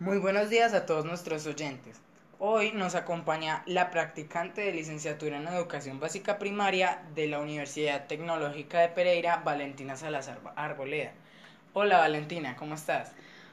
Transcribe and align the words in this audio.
Muy 0.00 0.18
buenos 0.18 0.48
días 0.48 0.74
a 0.74 0.86
todos 0.86 1.04
nuestros 1.04 1.44
oyentes. 1.48 1.96
Hoy 2.38 2.70
nos 2.70 2.94
acompaña 2.94 3.64
la 3.66 3.90
practicante 3.90 4.60
de 4.60 4.72
licenciatura 4.72 5.38
en 5.38 5.48
educación 5.48 5.98
básica 5.98 6.38
primaria 6.38 7.02
de 7.16 7.26
la 7.26 7.40
Universidad 7.40 8.06
Tecnológica 8.06 8.78
de 8.78 8.90
Pereira, 8.90 9.42
Valentina 9.44 9.96
Salazar 9.96 10.38
Arboleda. 10.54 11.14
Hola 11.72 11.98
Valentina, 11.98 12.54
¿cómo 12.54 12.76
estás? 12.76 13.10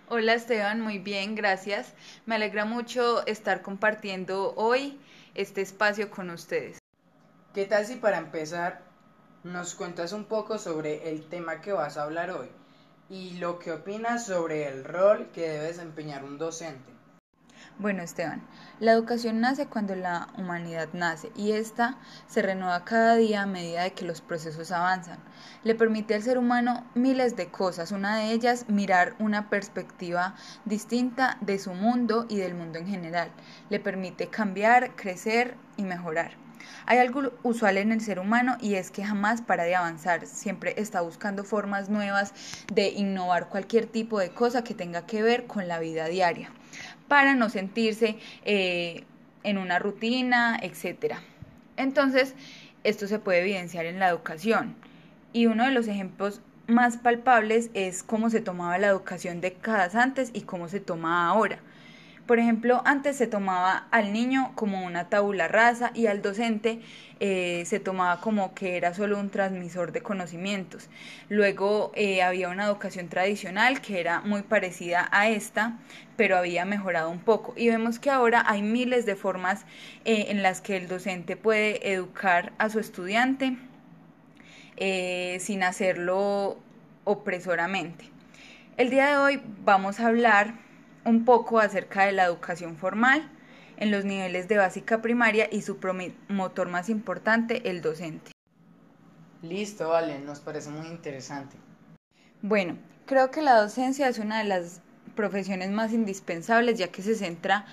Hola 0.08 0.36
Esteban, 0.36 0.82
muy 0.82 1.00
bien, 1.00 1.34
gracias. 1.34 1.96
Me 2.28 2.36
alegra 2.36 2.64
mucho 2.64 3.26
estar 3.26 3.64
compartiendo 3.64 4.54
hoy 4.56 5.00
este 5.34 5.62
espacio 5.62 6.12
con 6.12 6.30
ustedes. 6.30 6.78
¿Qué 7.56 7.66
tal 7.66 7.88
si 7.88 7.96
para 7.96 8.20
empezar 8.20 8.84
nos 9.44 9.74
cuentas 9.74 10.14
un 10.14 10.26
poco 10.26 10.60
sobre 10.60 11.10
el 11.10 11.28
tema 11.28 11.62
que 11.62 11.72
vas 11.72 11.98
a 11.98 12.04
hablar 12.04 12.30
hoy? 12.30 12.50
Y 13.10 13.38
lo 13.38 13.60
que 13.60 13.72
opinas 13.72 14.26
sobre 14.26 14.68
el 14.68 14.84
rol 14.84 15.30
que 15.32 15.50
debe 15.50 15.66
desempeñar 15.66 16.24
un 16.24 16.38
docente. 16.38 16.96
Bueno, 17.78 18.04
Esteban, 18.04 18.42
la 18.80 18.94
educación 18.94 19.42
nace 19.42 19.68
cuando 19.68 19.96
la 19.96 20.30
humanidad 20.38 20.88
nace 20.94 21.32
y 21.36 21.52
esta 21.52 21.98
se 22.26 22.42
renueva 22.42 22.86
cada 22.86 23.16
día 23.16 23.42
a 23.42 23.48
medida 23.48 23.84
de 23.84 23.92
que 23.92 24.06
los 24.06 24.22
procesos 24.22 24.72
avanzan. 24.72 25.20
Le 25.64 25.76
permite 25.76 26.16
al 26.16 26.24
ser 26.24 26.38
humano 26.38 26.86
miles 26.96 27.36
de 27.36 27.52
cosas, 27.52 27.92
una 27.92 28.18
de 28.18 28.32
ellas 28.32 28.70
mirar 28.70 29.16
una 29.20 29.50
perspectiva 29.50 30.36
distinta 30.64 31.38
de 31.42 31.60
su 31.60 31.74
mundo 31.74 32.26
y 32.30 32.38
del 32.38 32.56
mundo 32.56 32.80
en 32.80 32.88
general. 32.88 33.30
Le 33.70 33.82
permite 33.82 34.28
cambiar, 34.28 34.96
crecer 34.96 35.58
y 35.76 35.84
mejorar. 35.84 36.45
Hay 36.86 37.00
algo 37.00 37.34
usual 37.44 37.78
en 37.78 37.92
el 37.92 38.02
ser 38.02 38.20
humano 38.20 38.58
y 38.62 38.76
es 38.76 38.92
que 38.92 39.04
jamás 39.04 39.42
para 39.42 39.64
de 39.64 39.76
avanzar, 39.76 40.26
siempre 40.26 40.74
está 40.78 41.02
buscando 41.02 41.44
formas 41.44 41.90
nuevas 41.90 42.34
de 42.74 42.90
innovar 42.90 43.50
cualquier 43.50 43.86
tipo 43.86 44.20
de 44.20 44.30
cosa 44.30 44.64
que 44.64 44.74
tenga 44.74 45.06
que 45.06 45.24
ver 45.24 45.46
con 45.48 45.68
la 45.68 45.80
vida 45.80 46.08
diaria, 46.08 46.50
para 47.08 47.36
no 47.36 47.50
sentirse 47.50 48.18
eh, 48.44 49.04
en 49.44 49.58
una 49.58 49.80
rutina, 49.80 50.60
etc. 50.62 51.16
Entonces, 51.78 52.36
esto 52.84 53.08
se 53.08 53.20
puede 53.20 53.42
evidenciar 53.42 53.86
en 53.86 54.00
la 54.00 54.10
educación 54.10 54.76
y 55.34 55.48
uno 55.48 55.66
de 55.66 55.72
los 55.72 55.88
ejemplos 55.88 56.42
más 56.68 56.98
palpables 56.98 57.70
es 57.74 58.04
cómo 58.04 58.30
se 58.30 58.42
tomaba 58.42 58.78
la 58.78 58.88
educación 58.88 59.42
décadas 59.42 59.96
antes 59.96 60.32
y 60.34 60.42
cómo 60.42 60.68
se 60.68 60.80
toma 60.80 61.28
ahora. 61.28 61.60
Por 62.26 62.40
ejemplo, 62.40 62.82
antes 62.86 63.18
se 63.18 63.28
tomaba 63.28 63.88
al 63.92 64.12
niño 64.12 64.52
como 64.56 64.84
una 64.84 65.10
tabula 65.10 65.48
rasa 65.48 65.92
y 65.94 66.08
al 66.08 66.24
docente 66.24 66.82
eh, 67.20 67.64
se 67.68 67.80
tomaba 67.80 68.20
como 68.20 68.56
que 68.56 68.78
era 68.78 68.96
solo 68.96 69.20
un 69.20 69.30
transmisor 69.30 69.92
de 69.92 70.02
conocimientos. 70.02 70.90
Luego 71.30 71.92
eh, 71.94 72.24
había 72.24 72.50
una 72.50 72.66
educación 72.66 73.10
tradicional 73.10 73.80
que 73.80 74.00
era 74.00 74.22
muy 74.22 74.42
parecida 74.42 75.08
a 75.12 75.30
esta, 75.30 75.78
pero 76.18 76.36
había 76.36 76.66
mejorado 76.66 77.12
un 77.12 77.20
poco. 77.20 77.54
Y 77.56 77.70
vemos 77.70 78.00
que 78.00 78.10
ahora 78.10 78.44
hay 78.48 78.64
miles 78.64 79.06
de 79.06 79.16
formas 79.16 79.66
eh, 80.04 80.26
en 80.30 80.42
las 80.42 80.62
que 80.62 80.78
el 80.78 80.88
docente 80.88 81.38
puede 81.38 81.94
educar 81.94 82.54
a 82.58 82.70
su 82.70 82.80
estudiante 82.80 83.58
sin 85.40 85.64
hacerlo 85.64 86.58
opresoramente. 87.06 88.10
El 88.76 88.90
día 88.90 89.08
de 89.08 89.18
hoy 89.18 89.42
vamos 89.64 90.02
a 90.02 90.08
hablar 90.08 90.65
un 91.06 91.24
poco 91.24 91.60
acerca 91.60 92.06
de 92.06 92.12
la 92.12 92.26
educación 92.26 92.76
formal 92.76 93.30
en 93.78 93.92
los 93.92 94.04
niveles 94.06 94.48
de 94.48 94.58
básica 94.58 95.02
primaria 95.02 95.48
y 95.52 95.62
su 95.62 95.78
promotor 95.78 96.68
más 96.70 96.90
importante, 96.90 97.70
el 97.70 97.82
docente. 97.82 98.32
Listo, 99.42 99.90
vale, 99.90 100.20
nos 100.20 100.40
parece 100.40 100.70
muy 100.70 100.88
interesante. 100.88 101.56
Bueno, 102.42 102.78
creo 103.06 103.32
que 103.32 103.42
la 103.42 103.60
docencia 103.62 104.08
es 104.08 104.20
una 104.20 104.40
de 104.40 104.46
las 104.46 104.82
profesiones 105.16 105.70
más 105.72 105.94
indispensables 105.94 106.78
ya 106.78 106.88
que 106.88 107.02
se 107.02 107.16
centra 107.16 107.66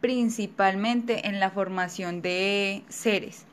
principalmente 0.00 1.28
en 1.28 1.40
la 1.40 1.50
formación 1.50 2.22
de 2.22 2.84
seres 2.88 3.47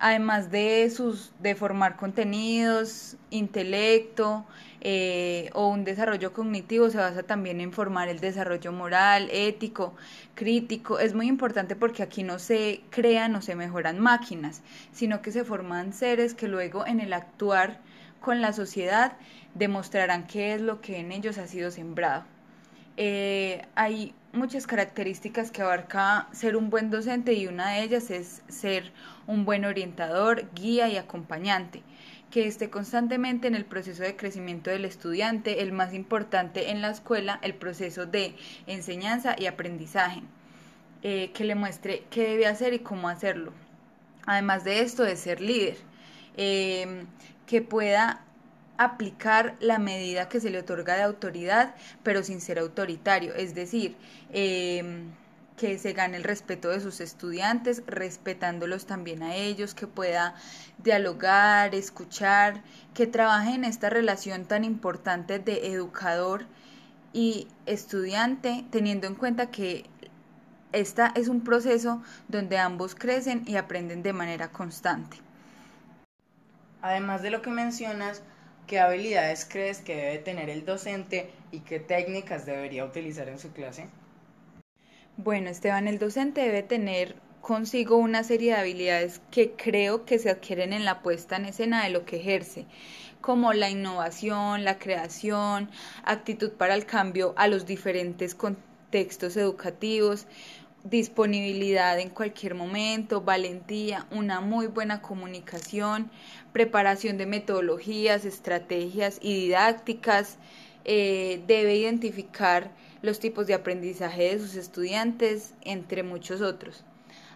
además 0.00 0.50
de 0.50 0.90
sus 0.90 1.32
de 1.40 1.54
formar 1.54 1.96
contenidos, 1.96 3.16
intelecto 3.28 4.46
eh, 4.80 5.50
o 5.52 5.68
un 5.68 5.84
desarrollo 5.84 6.32
cognitivo, 6.32 6.88
se 6.88 6.98
basa 6.98 7.22
también 7.22 7.60
en 7.60 7.72
formar 7.72 8.08
el 8.08 8.18
desarrollo 8.18 8.72
moral, 8.72 9.28
ético, 9.30 9.94
crítico. 10.34 10.98
Es 10.98 11.14
muy 11.14 11.28
importante 11.28 11.76
porque 11.76 12.02
aquí 12.02 12.22
no 12.22 12.38
se 12.38 12.80
crean 12.90 13.34
o 13.36 13.42
se 13.42 13.54
mejoran 13.54 14.00
máquinas, 14.00 14.62
sino 14.90 15.20
que 15.20 15.32
se 15.32 15.44
forman 15.44 15.92
seres 15.92 16.34
que 16.34 16.48
luego 16.48 16.86
en 16.86 17.00
el 17.00 17.12
actuar 17.12 17.78
con 18.20 18.40
la 18.40 18.52
sociedad 18.54 19.12
demostrarán 19.54 20.26
qué 20.26 20.54
es 20.54 20.62
lo 20.62 20.80
que 20.80 20.98
en 20.98 21.12
ellos 21.12 21.36
ha 21.38 21.46
sido 21.46 21.70
sembrado. 21.70 22.24
Eh, 23.02 23.62
hay 23.76 24.12
muchas 24.34 24.66
características 24.66 25.50
que 25.50 25.62
abarca 25.62 26.28
ser 26.32 26.54
un 26.54 26.68
buen 26.68 26.90
docente 26.90 27.32
y 27.32 27.46
una 27.46 27.70
de 27.70 27.82
ellas 27.82 28.10
es 28.10 28.42
ser 28.48 28.92
un 29.26 29.46
buen 29.46 29.64
orientador, 29.64 30.44
guía 30.54 30.86
y 30.90 30.98
acompañante 30.98 31.82
que 32.30 32.46
esté 32.46 32.68
constantemente 32.68 33.48
en 33.48 33.54
el 33.54 33.64
proceso 33.64 34.02
de 34.02 34.16
crecimiento 34.16 34.68
del 34.68 34.84
estudiante, 34.84 35.62
el 35.62 35.72
más 35.72 35.94
importante 35.94 36.70
en 36.70 36.82
la 36.82 36.90
escuela, 36.90 37.38
el 37.42 37.54
proceso 37.54 38.04
de 38.04 38.36
enseñanza 38.66 39.34
y 39.38 39.46
aprendizaje, 39.46 40.20
eh, 41.02 41.30
que 41.32 41.44
le 41.44 41.54
muestre 41.54 42.04
qué 42.10 42.28
debe 42.28 42.48
hacer 42.48 42.74
y 42.74 42.80
cómo 42.80 43.08
hacerlo. 43.08 43.54
Además 44.26 44.62
de 44.62 44.80
esto, 44.80 45.04
de 45.04 45.16
ser 45.16 45.40
líder, 45.40 45.78
eh, 46.36 47.06
que 47.46 47.62
pueda 47.62 48.26
aplicar 48.80 49.56
la 49.60 49.78
medida 49.78 50.30
que 50.30 50.40
se 50.40 50.48
le 50.48 50.58
otorga 50.58 50.96
de 50.96 51.02
autoridad, 51.02 51.74
pero 52.02 52.22
sin 52.22 52.40
ser 52.40 52.58
autoritario, 52.58 53.34
es 53.34 53.54
decir, 53.54 53.94
em, 54.32 55.10
que 55.58 55.78
se 55.78 55.92
gane 55.92 56.16
el 56.16 56.24
respeto 56.24 56.70
de 56.70 56.80
sus 56.80 57.02
estudiantes, 57.02 57.82
respetándolos 57.86 58.86
también 58.86 59.22
a 59.22 59.34
ellos, 59.34 59.74
que 59.74 59.86
pueda 59.86 60.34
dialogar, 60.78 61.74
escuchar, 61.74 62.62
que 62.94 63.06
trabaje 63.06 63.54
en 63.54 63.64
esta 63.64 63.90
relación 63.90 64.46
tan 64.46 64.64
importante 64.64 65.38
de 65.38 65.74
educador 65.74 66.46
y 67.12 67.48
estudiante, 67.66 68.64
teniendo 68.70 69.06
en 69.06 69.14
cuenta 69.14 69.50
que 69.50 69.84
esta 70.72 71.12
es 71.14 71.28
un 71.28 71.42
proceso 71.42 72.02
donde 72.28 72.56
ambos 72.56 72.94
crecen 72.94 73.44
y 73.46 73.56
aprenden 73.56 74.02
de 74.02 74.14
manera 74.14 74.48
constante. 74.48 75.18
Además 76.80 77.20
de 77.20 77.30
lo 77.30 77.42
que 77.42 77.50
mencionas, 77.50 78.22
¿Qué 78.66 78.78
habilidades 78.78 79.46
crees 79.50 79.78
que 79.80 79.96
debe 79.96 80.18
tener 80.18 80.48
el 80.48 80.64
docente 80.64 81.30
y 81.50 81.60
qué 81.60 81.80
técnicas 81.80 82.46
debería 82.46 82.84
utilizar 82.84 83.28
en 83.28 83.38
su 83.38 83.52
clase? 83.52 83.86
Bueno, 85.16 85.50
Esteban, 85.50 85.88
el 85.88 85.98
docente 85.98 86.40
debe 86.40 86.62
tener 86.62 87.16
consigo 87.40 87.96
una 87.96 88.22
serie 88.22 88.52
de 88.52 88.60
habilidades 88.60 89.20
que 89.30 89.52
creo 89.52 90.04
que 90.04 90.18
se 90.18 90.30
adquieren 90.30 90.72
en 90.72 90.84
la 90.84 91.02
puesta 91.02 91.36
en 91.36 91.46
escena 91.46 91.84
de 91.84 91.90
lo 91.90 92.04
que 92.04 92.16
ejerce, 92.16 92.66
como 93.20 93.52
la 93.52 93.70
innovación, 93.70 94.64
la 94.64 94.78
creación, 94.78 95.70
actitud 96.04 96.52
para 96.52 96.74
el 96.74 96.86
cambio 96.86 97.34
a 97.36 97.48
los 97.48 97.66
diferentes 97.66 98.34
contextos 98.34 99.36
educativos, 99.36 100.26
disponibilidad 100.84 101.98
en 101.98 102.10
cualquier 102.10 102.54
momento, 102.54 103.20
valentía, 103.20 104.06
una 104.10 104.40
muy 104.40 104.66
buena 104.66 105.02
comunicación, 105.02 106.10
preparación 106.52 107.18
de 107.18 107.26
metodologías, 107.26 108.24
estrategias 108.24 109.18
y 109.20 109.34
didácticas, 109.34 110.38
eh, 110.84 111.42
debe 111.46 111.76
identificar 111.76 112.70
los 113.02 113.20
tipos 113.20 113.46
de 113.46 113.54
aprendizaje 113.54 114.30
de 114.34 114.38
sus 114.38 114.54
estudiantes, 114.56 115.54
entre 115.62 116.02
muchos 116.02 116.40
otros. 116.40 116.84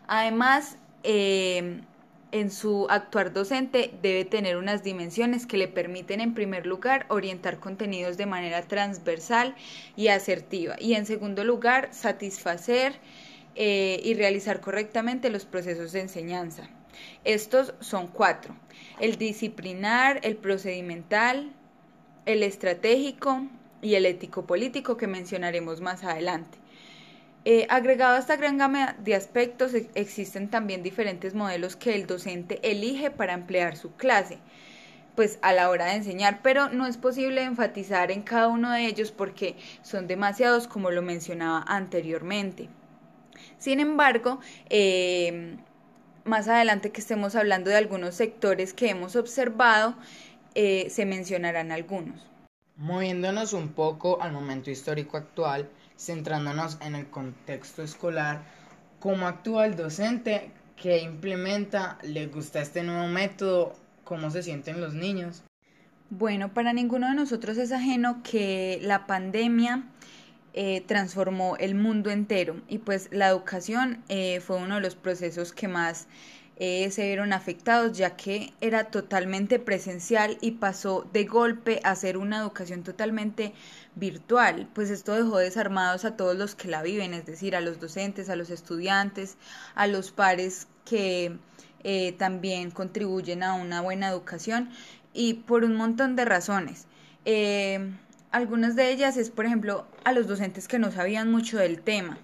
Además, 0.07 0.77
eh, 1.03 1.81
en 2.33 2.51
su 2.51 2.89
actuar 2.91 3.33
docente 3.33 3.93
debe 4.03 4.25
tener 4.25 4.57
unas 4.57 4.83
dimensiones 4.83 5.47
que 5.47 5.57
le 5.57 5.69
permiten, 5.69 6.21
en 6.21 6.35
primer 6.35 6.67
lugar, 6.67 7.07
orientar 7.09 7.61
contenidos 7.61 8.17
de 8.17 8.27
manera 8.27 8.63
transversal 8.63 9.55
y 9.95 10.09
asertiva, 10.09 10.75
y 10.81 10.95
en 10.95 11.07
segundo 11.07 11.45
lugar, 11.45 11.91
satisfacer 11.93 12.95
eh, 13.57 14.01
y 14.03 14.15
realizar 14.15 14.61
correctamente 14.61 15.31
los 15.31 15.45
procesos 15.45 15.93
de 15.93 16.01
enseñanza. 16.01 16.69
Estos 17.25 17.75
son 17.81 18.09
cuatro. 18.09 18.57
El 19.01 19.17
disciplinar, 19.17 20.21
el 20.23 20.37
procedimental, 20.37 21.53
el 22.27 22.43
estratégico 22.43 23.43
y 23.83 23.95
el 23.95 24.07
ético-político 24.07 24.97
que 24.97 25.07
mencionaremos 25.07 25.81
más 25.81 26.05
adelante. 26.05 26.59
Eh, 27.47 27.67
agregado 27.69 28.17
a 28.17 28.19
esta 28.19 28.37
gran 28.37 28.57
gama 28.57 28.97
de 29.01 29.15
aspectos, 29.15 29.73
existen 29.95 30.49
también 30.49 30.83
diferentes 30.83 31.35
modelos 31.35 31.77
que 31.77 31.95
el 31.95 32.07
docente 32.07 32.59
elige 32.63 33.11
para 33.11 33.35
emplear 33.35 33.77
su 33.77 33.93
clase, 33.93 34.39
pues 35.15 35.39
a 35.43 35.53
la 35.53 35.69
hora 35.69 35.87
de 35.87 35.97
enseñar, 35.97 36.41
pero 36.43 36.71
no 36.71 36.87
es 36.87 36.97
posible 36.97 37.43
enfatizar 37.43 38.11
en 38.11 38.23
cada 38.23 38.49
uno 38.49 38.73
de 38.73 38.87
ellos 38.87 39.13
porque 39.13 39.57
son 39.83 40.07
demasiados 40.07 40.67
como 40.67 40.91
lo 40.91 41.03
mencionaba 41.03 41.63
anteriormente. 41.69 42.71
Sin 43.59 43.81
embargo, 43.81 44.41
eh, 44.71 45.57
más 46.25 46.49
adelante 46.49 46.91
que 46.91 47.01
estemos 47.01 47.35
hablando 47.35 47.71
de 47.71 47.77
algunos 47.77 48.15
sectores 48.15 48.73
que 48.73 48.91
hemos 48.91 49.17
observado, 49.17 49.95
eh, 50.55 50.89
se 50.91 51.05
mencionarán 51.05 51.73
algunos. 51.73 52.21
Moviéndonos 52.77 53.53
un 53.53 53.69
poco 53.69 54.21
al 54.21 54.33
momento 54.33 54.71
histórico 54.71 55.17
actual, 55.17 55.69
centrándonos 55.97 56.79
en 56.81 56.97
el 56.97 57.07
contexto 57.09 57.83
escolar, 57.83 58.43
¿cómo 58.99 59.27
actúa 59.27 59.67
el 59.67 59.77
docente? 59.77 60.51
¿Qué 60.77 60.99
implementa? 60.99 61.99
¿Le 62.03 62.27
gusta 62.27 62.61
este 62.61 62.83
nuevo 62.83 63.07
método? 63.07 63.75
¿Cómo 64.03 64.31
se 64.31 64.43
sienten 64.43 64.81
los 64.81 64.93
niños? 64.95 65.45
Bueno, 66.11 66.53
para 66.53 66.73
ninguno 66.73 67.09
de 67.09 67.15
nosotros 67.15 67.57
es 67.59 67.73
ajeno 67.73 68.23
que 68.23 68.79
la 68.83 69.07
pandemia 69.07 69.85
eh, 70.57 70.85
transformó 70.87 71.57
el 71.57 71.75
mundo 71.75 72.13
entero 72.13 72.61
y 72.69 72.79
pues 72.79 73.09
la 73.11 73.27
educación 73.27 74.05
eh, 74.09 74.39
fue 74.39 74.57
uno 74.59 74.77
de 74.77 74.83
los 74.83 74.95
procesos 74.95 75.53
que 75.53 75.67
más 75.67 76.07
eh, 76.59 76.93
se 76.93 77.09
vieron 77.09 77.33
afectados 77.33 77.99
ya 77.99 78.15
que 78.15 78.53
era 78.61 78.85
totalmente 78.85 79.59
presencial 79.59 80.39
y 80.41 80.53
pasó 80.53 81.09
de 81.13 81.25
golpe 81.25 81.81
a 81.83 81.97
ser 81.97 82.17
una 82.17 82.39
educación 82.39 82.85
totalmente 82.85 83.53
virtual. 83.97 84.69
Pues 84.73 84.91
esto 84.91 85.17
dejó 85.17 85.39
desarmados 85.39 86.05
a 86.05 86.17
todos 86.17 86.37
los 86.37 86.55
que 86.55 86.69
la 86.69 86.85
viven, 86.85 87.15
es 87.15 87.27
decir, 87.27 87.57
a 87.57 87.61
los 87.61 87.81
docentes, 87.81 88.29
a 88.29 88.37
los 88.37 88.51
estudiantes, 88.51 89.37
a 89.75 89.89
los 89.89 90.13
pares 90.13 90.69
que 90.85 91.37
también 92.17 92.71
contribuyen 92.71 93.43
a 93.43 93.55
una 93.55 93.81
buena 93.81 94.09
educación 94.09 94.71
y 95.13 95.35
por 95.35 95.65
un 95.65 95.75
montón 95.75 96.15
de 96.15 96.25
razones. 96.25 96.87
Algunas 98.35 98.75
de 98.75 98.91
ellas 98.91 99.17
es, 99.17 99.31
por 99.31 99.47
ejemplo, 99.47 99.87
a 100.03 100.11
los 100.11 100.27
docentes 100.27 100.67
que 100.67 100.81
no 100.81 100.91
sabían 100.91 101.31
mucho 101.31 101.57
del 101.57 101.81
tema. 101.81 102.19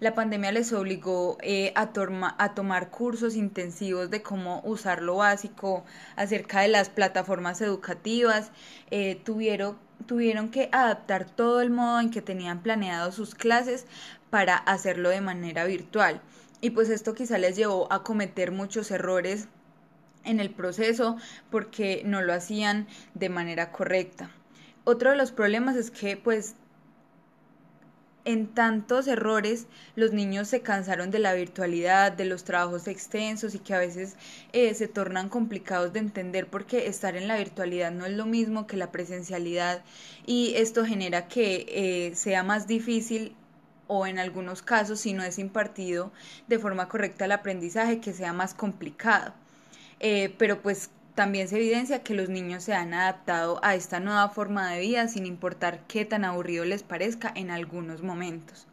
La 0.00 0.14
pandemia 0.14 0.52
les 0.52 0.70
obligó 0.74 1.38
eh, 1.40 1.72
a, 1.74 1.88
a, 2.36 2.54
tomar 2.54 2.90
cursos 2.90 3.36
intensivos 3.36 4.10
de 4.10 4.20
cómo 4.20 4.60
usar 4.66 5.00
lo 5.00 5.16
básico 5.16 5.86
acerca 6.14 6.60
de 6.60 6.68
las 6.68 6.90
plataformas 6.90 7.62
educativas. 7.62 8.50
Eh, 8.90 9.18
tuvieron, 9.24 9.78
tuvieron 10.04 10.50
que 10.50 10.68
adaptar 10.72 11.24
todo 11.24 11.62
el 11.62 11.70
modo 11.70 12.00
en 12.00 12.10
que 12.10 12.20
tenían 12.20 12.62
planeado 12.62 13.10
sus 13.10 13.34
clases 13.34 13.86
para 14.28 14.58
hacerlo 14.58 15.08
de 15.08 15.22
manera 15.22 15.64
virtual. 15.64 16.20
Y 16.60 16.68
pues 16.68 16.90
esto 16.90 17.14
quizá 17.14 17.38
les 17.38 17.56
llevó 17.56 17.90
a 17.90 18.02
cometer 18.02 18.52
muchos 18.52 18.90
errores 18.90 19.48
en 20.22 20.38
el 20.38 20.50
proceso 20.50 21.16
porque 21.50 22.02
no 22.04 22.20
lo 22.20 22.34
hacían 22.34 22.86
de 23.14 23.30
manera 23.30 23.72
correcta 23.72 24.28
otro 24.86 25.10
de 25.10 25.16
los 25.16 25.32
problemas 25.32 25.74
es 25.74 25.90
que 25.90 26.16
pues 26.16 26.54
en 28.24 28.46
tantos 28.46 29.08
errores 29.08 29.66
los 29.96 30.12
niños 30.12 30.46
se 30.46 30.60
cansaron 30.60 31.10
de 31.10 31.18
la 31.18 31.34
virtualidad, 31.34 32.12
de 32.12 32.24
los 32.24 32.44
trabajos 32.44 32.86
extensos 32.86 33.56
y 33.56 33.58
que 33.58 33.74
a 33.74 33.78
veces 33.78 34.14
eh, 34.52 34.72
se 34.74 34.86
tornan 34.86 35.28
complicados 35.28 35.92
de 35.92 35.98
entender 35.98 36.46
porque 36.46 36.86
estar 36.86 37.16
en 37.16 37.26
la 37.26 37.36
virtualidad 37.36 37.90
no 37.90 38.06
es 38.06 38.12
lo 38.12 38.26
mismo 38.26 38.68
que 38.68 38.76
la 38.76 38.92
presencialidad 38.92 39.82
y 40.24 40.54
esto 40.54 40.84
genera 40.84 41.26
que 41.26 41.66
eh, 41.68 42.14
sea 42.14 42.44
más 42.44 42.68
difícil 42.68 43.34
o 43.88 44.06
en 44.06 44.20
algunos 44.20 44.62
casos 44.62 45.00
si 45.00 45.14
no 45.14 45.24
es 45.24 45.40
impartido 45.40 46.12
de 46.46 46.60
forma 46.60 46.88
correcta 46.88 47.24
el 47.24 47.32
aprendizaje 47.32 48.00
que 48.00 48.12
sea 48.12 48.32
más 48.32 48.54
complicado. 48.54 49.34
Eh, 49.98 50.32
pero 50.38 50.62
pues 50.62 50.90
también 51.16 51.48
se 51.48 51.56
evidencia 51.56 52.02
que 52.02 52.14
los 52.14 52.28
niños 52.28 52.62
se 52.62 52.74
han 52.74 52.92
adaptado 52.92 53.58
a 53.64 53.74
esta 53.74 54.00
nueva 54.00 54.28
forma 54.28 54.70
de 54.70 54.80
vida 54.80 55.08
sin 55.08 55.24
importar 55.24 55.80
qué 55.88 56.04
tan 56.04 56.26
aburrido 56.26 56.64
les 56.66 56.82
parezca 56.82 57.32
en 57.34 57.50
algunos 57.50 58.02
momentos. 58.02 58.68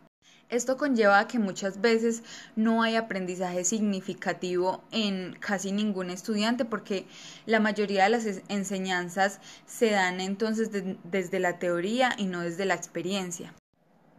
Esto 0.49 0.77
conlleva 0.77 1.19
a 1.19 1.27
que 1.27 1.39
muchas 1.39 1.79
veces 1.79 2.21
no 2.57 2.83
hay 2.83 2.97
aprendizaje 2.97 3.63
significativo 3.63 4.83
en 4.91 5.37
casi 5.39 5.71
ningún 5.71 6.09
estudiante 6.09 6.65
porque 6.65 7.05
la 7.45 7.61
mayoría 7.61 8.03
de 8.03 8.09
las 8.09 8.25
enseñanzas 8.49 9.39
se 9.65 9.91
dan 9.91 10.19
entonces 10.19 10.69
desde 11.05 11.39
la 11.39 11.59
teoría 11.59 12.13
y 12.17 12.25
no 12.25 12.41
desde 12.41 12.65
la 12.65 12.75
experiencia. 12.75 13.53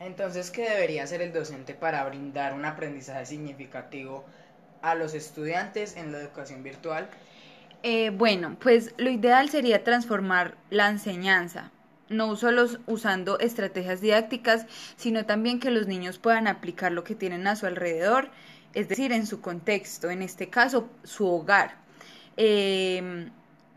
Entonces, 0.00 0.50
¿qué 0.50 0.68
debería 0.68 1.04
hacer 1.04 1.20
el 1.20 1.32
docente 1.32 1.74
para 1.74 2.04
brindar 2.04 2.54
un 2.54 2.64
aprendizaje 2.64 3.26
significativo 3.26 4.24
a 4.80 4.94
los 4.94 5.12
estudiantes 5.14 5.94
en 5.96 6.10
la 6.10 6.18
educación 6.18 6.62
virtual? 6.62 7.08
Eh, 7.86 8.08
bueno, 8.08 8.56
pues 8.60 8.94
lo 8.96 9.10
ideal 9.10 9.50
sería 9.50 9.84
transformar 9.84 10.56
la 10.70 10.88
enseñanza, 10.88 11.70
no 12.08 12.34
solo 12.34 12.66
usando 12.86 13.38
estrategias 13.38 14.00
didácticas, 14.00 14.64
sino 14.96 15.26
también 15.26 15.60
que 15.60 15.70
los 15.70 15.86
niños 15.86 16.18
puedan 16.18 16.46
aplicar 16.46 16.92
lo 16.92 17.04
que 17.04 17.14
tienen 17.14 17.46
a 17.46 17.56
su 17.56 17.66
alrededor, 17.66 18.30
es 18.72 18.88
decir, 18.88 19.12
en 19.12 19.26
su 19.26 19.42
contexto, 19.42 20.08
en 20.08 20.22
este 20.22 20.48
caso, 20.48 20.88
su 21.02 21.26
hogar, 21.28 21.76
em, 22.38 23.30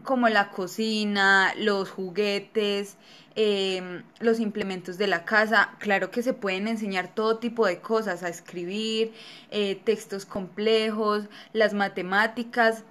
como 0.03 0.29
la 0.29 0.51
cocina, 0.51 1.53
los 1.57 1.89
juguetes, 1.89 2.95
em, 3.35 4.03
los 4.21 4.39
implementos 4.39 4.97
de 4.97 5.07
la 5.07 5.25
casa. 5.25 5.71
Claro 5.79 6.11
que 6.11 6.23
se 6.23 6.31
pueden 6.31 6.69
enseñar 6.69 7.13
todo 7.13 7.39
tipo 7.39 7.65
de 7.67 7.81
cosas, 7.81 8.23
a 8.23 8.29
escribir, 8.29 9.11
eh, 9.51 9.81
textos 9.83 10.25
complejos, 10.25 11.25
las 11.51 11.73
matemáticas, 11.73 12.85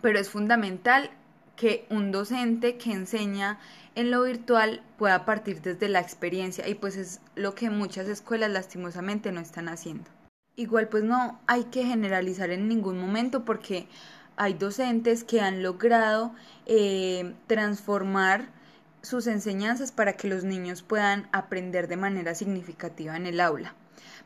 pero 0.00 0.18
es 0.18 0.30
fundamental 0.30 1.10
que 1.56 1.86
un 1.90 2.10
docente 2.10 2.78
que 2.78 2.92
enseña 2.92 3.58
en 3.94 4.10
lo 4.10 4.22
virtual 4.22 4.82
pueda 4.96 5.24
partir 5.24 5.60
desde 5.60 5.88
la 5.88 6.00
experiencia 6.00 6.66
y 6.68 6.74
pues 6.74 6.96
es 6.96 7.20
lo 7.34 7.54
que 7.54 7.68
muchas 7.70 8.08
escuelas 8.08 8.50
lastimosamente 8.50 9.30
no 9.30 9.40
están 9.40 9.68
haciendo. 9.68 10.10
Igual 10.56 10.88
pues 10.88 11.04
no 11.04 11.40
hay 11.46 11.64
que 11.64 11.84
generalizar 11.84 12.50
en 12.50 12.68
ningún 12.68 12.98
momento 12.98 13.44
porque 13.44 13.88
hay 14.36 14.54
docentes 14.54 15.22
que 15.22 15.40
han 15.40 15.62
logrado 15.62 16.32
eh, 16.66 17.34
transformar 17.46 18.48
sus 19.02 19.26
enseñanzas 19.26 19.92
para 19.92 20.14
que 20.14 20.28
los 20.28 20.44
niños 20.44 20.82
puedan 20.82 21.28
aprender 21.32 21.88
de 21.88 21.96
manera 21.96 22.34
significativa 22.34 23.16
en 23.16 23.26
el 23.26 23.40
aula. 23.40 23.74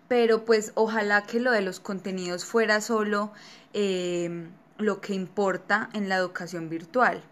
Pero 0.07 0.45
pues 0.45 0.73
ojalá 0.75 1.23
que 1.23 1.41
lo 1.41 1.51
de 1.51 1.63
los 1.63 1.81
contenidos 1.81 2.45
fuera 2.45 2.81
solo 2.81 3.33
eh, 3.73 4.47
lo 4.79 5.01
que 5.01 5.15
importa 5.15 5.89
en 5.93 6.09
la 6.09 6.17
educación 6.17 6.69
virtual. 6.69 7.23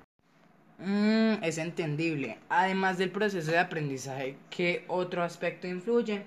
Mm, 0.79 1.43
es 1.43 1.59
entendible. 1.59 2.39
Además 2.49 2.99
del 2.99 3.11
proceso 3.11 3.51
de 3.51 3.59
aprendizaje, 3.59 4.37
¿qué 4.51 4.85
otro 4.89 5.23
aspecto 5.23 5.67
influye? 5.67 6.25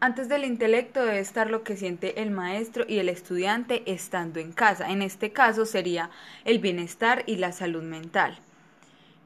Antes 0.00 0.28
del 0.28 0.44
intelecto 0.44 1.04
debe 1.04 1.20
estar 1.20 1.48
lo 1.48 1.62
que 1.62 1.76
siente 1.76 2.22
el 2.22 2.30
maestro 2.32 2.84
y 2.88 2.98
el 2.98 3.08
estudiante 3.08 3.82
estando 3.86 4.40
en 4.40 4.52
casa. 4.52 4.90
En 4.90 5.00
este 5.00 5.32
caso 5.32 5.64
sería 5.64 6.10
el 6.44 6.58
bienestar 6.58 7.22
y 7.26 7.36
la 7.36 7.52
salud 7.52 7.82
mental. 7.84 8.38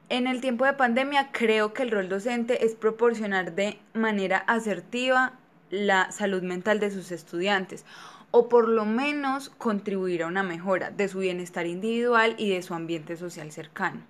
En 0.09 0.27
el 0.27 0.39
tiempo 0.39 0.65
de 0.65 0.73
pandemia 0.73 1.31
creo 1.31 1.73
que 1.73 1.83
el 1.83 1.91
rol 1.91 2.09
docente 2.09 2.63
es 2.65 2.75
proporcionar 2.75 3.55
de 3.55 3.79
manera 3.93 4.37
asertiva 4.37 5.33
la 5.69 6.11
salud 6.11 6.43
mental 6.43 6.79
de 6.79 6.91
sus 6.91 7.11
estudiantes 7.11 7.83
o 8.31 8.49
por 8.49 8.67
lo 8.69 8.85
menos 8.85 9.49
contribuir 9.49 10.23
a 10.23 10.27
una 10.27 10.43
mejora 10.43 10.91
de 10.91 11.07
su 11.07 11.19
bienestar 11.19 11.65
individual 11.67 12.35
y 12.37 12.49
de 12.51 12.61
su 12.61 12.73
ambiente 12.73 13.17
social 13.17 13.51
cercano. 13.51 14.07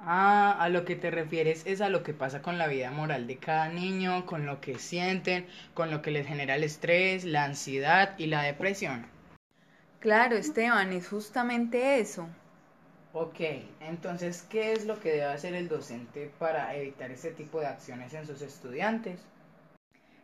Ah, 0.00 0.56
a 0.58 0.68
lo 0.68 0.84
que 0.84 0.96
te 0.96 1.12
refieres 1.12 1.64
es 1.64 1.80
a 1.80 1.88
lo 1.90 2.02
que 2.02 2.12
pasa 2.12 2.42
con 2.42 2.58
la 2.58 2.66
vida 2.66 2.90
moral 2.90 3.28
de 3.28 3.38
cada 3.38 3.68
niño, 3.68 4.26
con 4.26 4.44
lo 4.44 4.60
que 4.60 4.78
sienten, 4.80 5.46
con 5.74 5.90
lo 5.92 6.02
que 6.02 6.10
les 6.10 6.26
genera 6.26 6.56
el 6.56 6.64
estrés, 6.64 7.24
la 7.24 7.44
ansiedad 7.44 8.14
y 8.18 8.26
la 8.26 8.42
depresión. 8.42 9.06
Claro, 10.00 10.36
Esteban, 10.36 10.92
es 10.92 11.08
justamente 11.08 12.00
eso. 12.00 12.28
Ok, 13.12 13.40
entonces, 13.80 14.42
¿qué 14.42 14.72
es 14.72 14.84
lo 14.86 14.98
que 14.98 15.10
debe 15.10 15.24
hacer 15.26 15.54
el 15.54 15.68
docente 15.68 16.32
para 16.38 16.74
evitar 16.74 17.10
este 17.12 17.30
tipo 17.30 17.60
de 17.60 17.66
acciones 17.66 18.14
en 18.14 18.26
sus 18.26 18.42
estudiantes? 18.42 19.28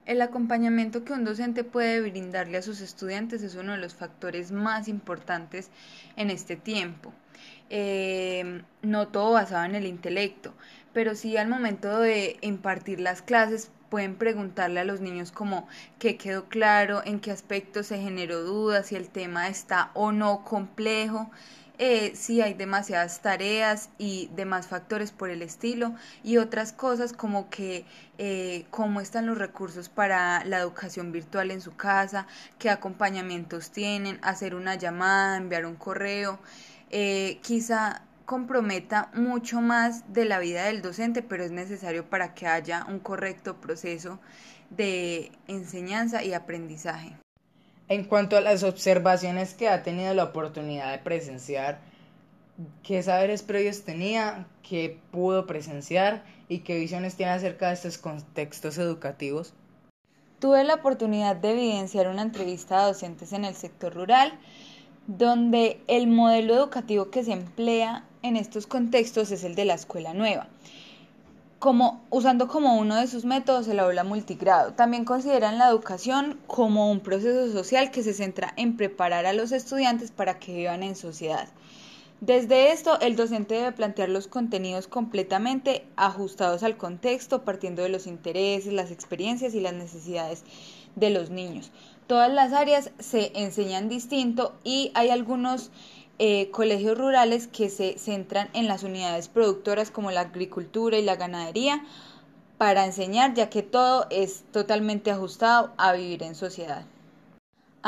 El 0.06 0.22
acompañamiento 0.22 1.04
que 1.04 1.12
un 1.12 1.24
docente 1.24 1.64
puede 1.64 2.00
brindarle 2.00 2.58
a 2.58 2.62
sus 2.62 2.80
estudiantes 2.80 3.42
es 3.42 3.56
uno 3.56 3.72
de 3.72 3.78
los 3.78 3.94
factores 3.94 4.52
más 4.52 4.86
importantes 4.86 5.70
en 6.16 6.30
este 6.30 6.54
tiempo. 6.54 7.12
Eh, 7.70 8.62
no 8.82 9.08
todo 9.08 9.32
basado 9.32 9.64
en 9.64 9.74
el 9.74 9.84
intelecto, 9.84 10.54
pero 10.92 11.16
sí 11.16 11.36
al 11.36 11.48
momento 11.48 11.98
de 11.98 12.36
impartir 12.40 13.00
las 13.00 13.20
clases 13.20 13.72
pueden 13.90 14.14
preguntarle 14.14 14.78
a 14.78 14.84
los 14.84 15.00
niños 15.00 15.32
como 15.32 15.66
qué 15.98 16.16
quedó 16.16 16.44
claro, 16.44 17.02
en 17.04 17.18
qué 17.18 17.32
aspecto 17.32 17.82
se 17.82 17.98
generó 17.98 18.42
duda, 18.42 18.84
si 18.84 18.94
el 18.94 19.08
tema 19.08 19.48
está 19.48 19.90
o 19.94 20.12
no 20.12 20.44
complejo 20.44 21.30
eh, 21.78 22.12
si 22.14 22.40
hay 22.40 22.54
demasiadas 22.54 23.20
tareas 23.20 23.90
y 23.98 24.30
demás 24.34 24.66
factores 24.66 25.12
por 25.12 25.28
el 25.28 25.42
estilo 25.42 25.94
y 26.24 26.38
otras 26.38 26.72
cosas 26.72 27.12
como 27.12 27.50
que 27.50 27.84
eh, 28.18 28.64
cómo 28.70 29.00
están 29.02 29.26
los 29.26 29.36
recursos 29.36 29.90
para 29.90 30.42
la 30.44 30.58
educación 30.58 31.12
virtual 31.12 31.50
en 31.50 31.60
su 31.60 31.76
casa, 31.76 32.26
qué 32.58 32.70
acompañamientos 32.70 33.70
tienen, 33.70 34.18
hacer 34.22 34.54
una 34.54 34.76
llamada, 34.76 35.36
enviar 35.36 35.66
un 35.66 35.76
correo, 35.76 36.38
eh, 36.90 37.38
quizá 37.42 38.02
comprometa 38.24 39.10
mucho 39.14 39.60
más 39.60 40.12
de 40.12 40.24
la 40.24 40.38
vida 40.38 40.64
del 40.64 40.82
docente, 40.82 41.22
pero 41.22 41.44
es 41.44 41.52
necesario 41.52 42.08
para 42.08 42.34
que 42.34 42.46
haya 42.46 42.84
un 42.88 43.00
correcto 43.00 43.60
proceso 43.60 44.18
de 44.70 45.30
enseñanza 45.46 46.24
y 46.24 46.32
aprendizaje. 46.32 47.16
En 47.88 48.04
cuanto 48.04 48.36
a 48.36 48.40
las 48.40 48.64
observaciones 48.64 49.54
que 49.54 49.68
ha 49.68 49.84
tenido 49.84 50.12
la 50.12 50.24
oportunidad 50.24 50.90
de 50.90 50.98
presenciar, 50.98 51.78
¿qué 52.82 53.00
saberes 53.00 53.42
previos 53.42 53.82
tenía? 53.82 54.46
¿Qué 54.68 54.98
pudo 55.12 55.46
presenciar? 55.46 56.24
¿Y 56.48 56.60
qué 56.60 56.78
visiones 56.78 57.14
tiene 57.14 57.32
acerca 57.32 57.68
de 57.68 57.74
estos 57.74 57.98
contextos 57.98 58.78
educativos? 58.78 59.52
Tuve 60.40 60.64
la 60.64 60.74
oportunidad 60.74 61.36
de 61.36 61.52
evidenciar 61.52 62.08
una 62.08 62.22
entrevista 62.22 62.80
a 62.80 62.86
docentes 62.88 63.32
en 63.32 63.44
el 63.44 63.54
sector 63.54 63.94
rural, 63.94 64.36
donde 65.06 65.80
el 65.86 66.08
modelo 66.08 66.54
educativo 66.54 67.10
que 67.10 67.22
se 67.22 67.32
emplea 67.32 68.04
en 68.22 68.36
estos 68.36 68.66
contextos 68.66 69.30
es 69.30 69.44
el 69.44 69.54
de 69.54 69.64
la 69.64 69.74
escuela 69.74 70.12
nueva 70.12 70.48
como, 71.66 72.06
usando 72.10 72.46
como 72.46 72.78
uno 72.78 72.94
de 72.94 73.08
sus 73.08 73.24
métodos 73.24 73.66
el 73.66 73.80
aula 73.80 74.04
multigrado. 74.04 74.74
También 74.74 75.04
consideran 75.04 75.58
la 75.58 75.68
educación 75.68 76.38
como 76.46 76.92
un 76.92 77.00
proceso 77.00 77.50
social 77.50 77.90
que 77.90 78.04
se 78.04 78.14
centra 78.14 78.54
en 78.56 78.76
preparar 78.76 79.26
a 79.26 79.32
los 79.32 79.50
estudiantes 79.50 80.12
para 80.12 80.38
que 80.38 80.54
vivan 80.54 80.84
en 80.84 80.94
sociedad. 80.94 81.48
Desde 82.20 82.70
esto, 82.70 83.00
el 83.00 83.16
docente 83.16 83.56
debe 83.56 83.72
plantear 83.72 84.10
los 84.10 84.28
contenidos 84.28 84.86
completamente 84.86 85.84
ajustados 85.96 86.62
al 86.62 86.76
contexto, 86.76 87.42
partiendo 87.42 87.82
de 87.82 87.88
los 87.88 88.06
intereses, 88.06 88.72
las 88.72 88.92
experiencias 88.92 89.52
y 89.56 89.60
las 89.60 89.74
necesidades 89.74 90.44
de 90.94 91.10
los 91.10 91.30
niños. 91.30 91.72
Todas 92.06 92.32
las 92.32 92.52
áreas 92.52 92.92
se 93.00 93.32
enseñan 93.34 93.88
distinto 93.88 94.54
y 94.62 94.92
hay 94.94 95.10
algunos 95.10 95.72
eh, 96.18 96.50
colegios 96.50 96.96
rurales 96.96 97.46
que 97.46 97.68
se 97.68 97.98
centran 97.98 98.48
en 98.54 98.68
las 98.68 98.82
unidades 98.82 99.28
productoras 99.28 99.90
como 99.90 100.10
la 100.10 100.22
agricultura 100.22 100.98
y 100.98 101.04
la 101.04 101.16
ganadería 101.16 101.84
para 102.58 102.86
enseñar 102.86 103.34
ya 103.34 103.50
que 103.50 103.62
todo 103.62 104.06
es 104.10 104.44
totalmente 104.50 105.10
ajustado 105.10 105.72
a 105.76 105.92
vivir 105.92 106.22
en 106.22 106.34
sociedad. 106.34 106.84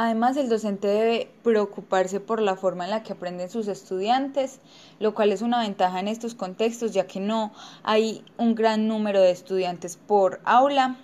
Además, 0.00 0.36
el 0.36 0.48
docente 0.48 0.86
debe 0.86 1.28
preocuparse 1.42 2.20
por 2.20 2.40
la 2.40 2.54
forma 2.54 2.84
en 2.84 2.90
la 2.90 3.02
que 3.02 3.14
aprenden 3.14 3.50
sus 3.50 3.66
estudiantes, 3.66 4.60
lo 5.00 5.12
cual 5.12 5.32
es 5.32 5.42
una 5.42 5.60
ventaja 5.60 5.98
en 5.98 6.06
estos 6.06 6.36
contextos, 6.36 6.92
ya 6.92 7.08
que 7.08 7.18
no 7.18 7.50
hay 7.82 8.24
un 8.36 8.54
gran 8.54 8.86
número 8.86 9.20
de 9.20 9.32
estudiantes 9.32 9.96
por 9.96 10.40
aula. 10.44 10.96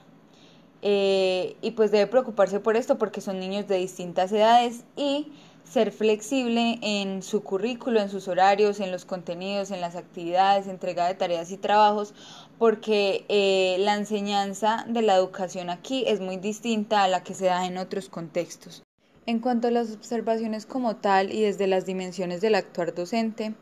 Eh, 0.82 1.56
y 1.60 1.72
pues 1.72 1.90
debe 1.90 2.06
preocuparse 2.06 2.60
por 2.60 2.76
esto 2.76 2.96
porque 2.96 3.20
son 3.20 3.40
niños 3.40 3.66
de 3.66 3.78
distintas 3.78 4.30
edades 4.30 4.84
y 4.96 5.32
ser 5.64 5.90
flexible 5.90 6.78
en 6.82 7.22
su 7.22 7.42
currículo, 7.42 8.00
en 8.00 8.10
sus 8.10 8.28
horarios, 8.28 8.80
en 8.80 8.92
los 8.92 9.04
contenidos, 9.04 9.70
en 9.70 9.80
las 9.80 9.96
actividades, 9.96 10.68
entrega 10.68 11.06
de 11.08 11.14
tareas 11.14 11.50
y 11.50 11.56
trabajos, 11.56 12.14
porque 12.58 13.24
eh, 13.28 13.76
la 13.80 13.94
enseñanza 13.94 14.84
de 14.88 15.02
la 15.02 15.16
educación 15.16 15.70
aquí 15.70 16.04
es 16.06 16.20
muy 16.20 16.36
distinta 16.36 17.02
a 17.02 17.08
la 17.08 17.22
que 17.22 17.34
se 17.34 17.46
da 17.46 17.66
en 17.66 17.78
otros 17.78 18.08
contextos. 18.08 18.82
En 19.26 19.40
cuanto 19.40 19.68
a 19.68 19.70
las 19.70 19.90
observaciones 19.90 20.66
como 20.66 20.96
tal 20.96 21.32
y 21.32 21.42
desde 21.42 21.66
las 21.66 21.86
dimensiones 21.86 22.42
del 22.42 22.54
actuar 22.54 22.94
docente, 22.94 23.54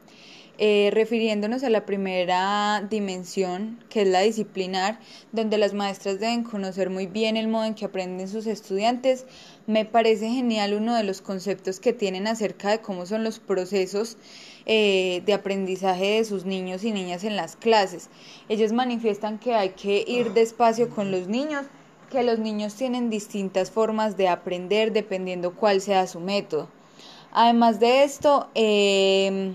eh, 0.59 0.90
refiriéndonos 0.92 1.64
a 1.64 1.71
la 1.71 1.87
primera 1.87 2.87
dimensión, 2.88 3.82
que 3.88 4.02
es 4.02 4.09
la 4.09 4.21
disciplinar, 4.21 5.00
donde 5.32 5.59
las 5.59 5.73
maestras 5.73 6.21
deben 6.21 6.44
conocer 6.44 6.90
muy 6.90 7.06
bien 7.06 7.37
el 7.37 7.49
modo 7.49 7.64
en 7.64 7.75
que 7.75 7.87
aprenden 7.87 8.28
sus 8.28 8.47
estudiantes, 8.47 9.25
me 9.66 9.85
parece 9.85 10.28
genial 10.28 10.75
uno 10.75 10.94
de 10.94 11.04
los 11.04 11.23
conceptos 11.23 11.80
que 11.80 11.92
tienen 11.92 12.26
acerca 12.26 12.71
de 12.71 12.80
cómo 12.80 13.06
son 13.06 13.25
los 13.25 13.38
procesos 13.38 14.16
eh, 14.66 15.23
de 15.25 15.32
aprendizaje 15.32 16.18
de 16.18 16.25
sus 16.25 16.44
niños 16.44 16.85
y 16.85 16.92
niñas 16.92 17.25
en 17.25 17.35
las 17.37 17.56
clases. 17.56 18.11
Ellos 18.49 18.73
manifiestan 18.73 19.38
que 19.38 19.54
hay 19.54 19.71
que 19.71 20.04
ir 20.06 20.32
despacio 20.32 20.90
con 20.90 21.11
los 21.11 21.28
niños, 21.28 21.66
que 22.11 22.23
los 22.23 22.38
niños 22.38 22.75
tienen 22.75 23.09
distintas 23.09 23.71
formas 23.71 24.16
de 24.16 24.28
aprender 24.28 24.92
dependiendo 24.92 25.54
cuál 25.54 25.80
sea 25.80 26.06
su 26.06 26.21
método. 26.21 26.68
Además 27.32 27.80
de 27.80 28.04
esto, 28.04 28.49
eh, 28.54 29.54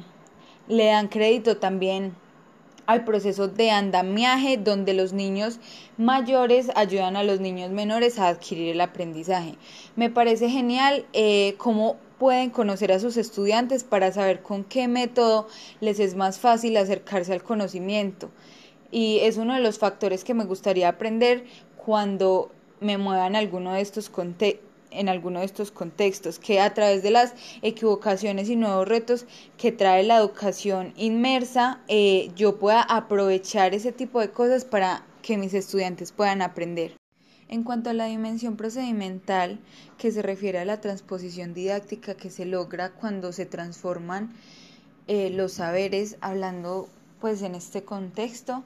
le 0.67 0.85
dan 0.85 1.07
crédito 1.07 1.57
también 1.57 2.15
al 2.87 3.03
proceso 3.03 3.49
de 3.49 3.69
andamiaje 3.69 4.57
donde 4.57 4.93
los 4.93 5.13
niños 5.13 5.59
mayores 5.97 6.71
ayudan 6.75 7.17
a 7.17 7.23
los 7.23 7.39
niños 7.39 7.69
menores 7.69 8.17
a 8.17 8.29
adquirir 8.29 8.69
el 8.69 8.81
aprendizaje. 8.81 9.55
Me 9.95 10.09
parece 10.09 10.49
genial 10.49 11.05
eh, 11.13 11.55
cómo 11.57 11.97
pueden 12.17 12.49
conocer 12.49 12.91
a 12.91 12.99
sus 12.99 13.17
estudiantes 13.17 13.83
para 13.83 14.11
saber 14.11 14.41
con 14.41 14.63
qué 14.63 14.87
método 14.87 15.47
les 15.81 15.99
es 15.99 16.15
más 16.15 16.39
fácil 16.39 16.77
acercarse 16.77 17.33
al 17.33 17.43
conocimiento. 17.43 18.31
Y 18.89 19.19
es 19.19 19.35
uno 19.37 19.53
de 19.53 19.59
los 19.59 19.77
factores 19.79 20.23
que 20.23 20.33
me 20.33 20.45
gustaría 20.45 20.87
aprender 20.87 21.43
cuando 21.75 22.51
me 22.79 22.97
muevan 22.97 23.35
alguno 23.35 23.73
de 23.73 23.81
estos 23.81 24.09
contextos 24.09 24.66
en 24.91 25.09
alguno 25.09 25.39
de 25.39 25.45
estos 25.45 25.71
contextos, 25.71 26.39
que 26.39 26.59
a 26.59 26.73
través 26.73 27.03
de 27.03 27.11
las 27.11 27.33
equivocaciones 27.61 28.49
y 28.49 28.55
nuevos 28.55 28.87
retos 28.87 29.25
que 29.57 29.71
trae 29.71 30.03
la 30.03 30.17
educación 30.17 30.93
inmersa, 30.95 31.81
eh, 31.87 32.31
yo 32.35 32.57
pueda 32.57 32.81
aprovechar 32.81 33.73
ese 33.73 33.91
tipo 33.91 34.19
de 34.19 34.29
cosas 34.29 34.65
para 34.65 35.03
que 35.21 35.37
mis 35.37 35.53
estudiantes 35.53 36.11
puedan 36.11 36.41
aprender. 36.41 36.95
En 37.49 37.63
cuanto 37.63 37.89
a 37.89 37.93
la 37.93 38.05
dimensión 38.05 38.57
procedimental, 38.57 39.59
que 39.97 40.11
se 40.11 40.21
refiere 40.21 40.59
a 40.59 40.65
la 40.65 40.81
transposición 40.81 41.53
didáctica 41.53 42.15
que 42.15 42.29
se 42.29 42.45
logra 42.45 42.91
cuando 42.91 43.31
se 43.31 43.45
transforman 43.45 44.33
eh, 45.07 45.29
los 45.29 45.53
saberes, 45.53 46.17
hablando 46.19 46.89
pues 47.21 47.41
en 47.41 47.55
este 47.55 47.83
contexto, 47.83 48.63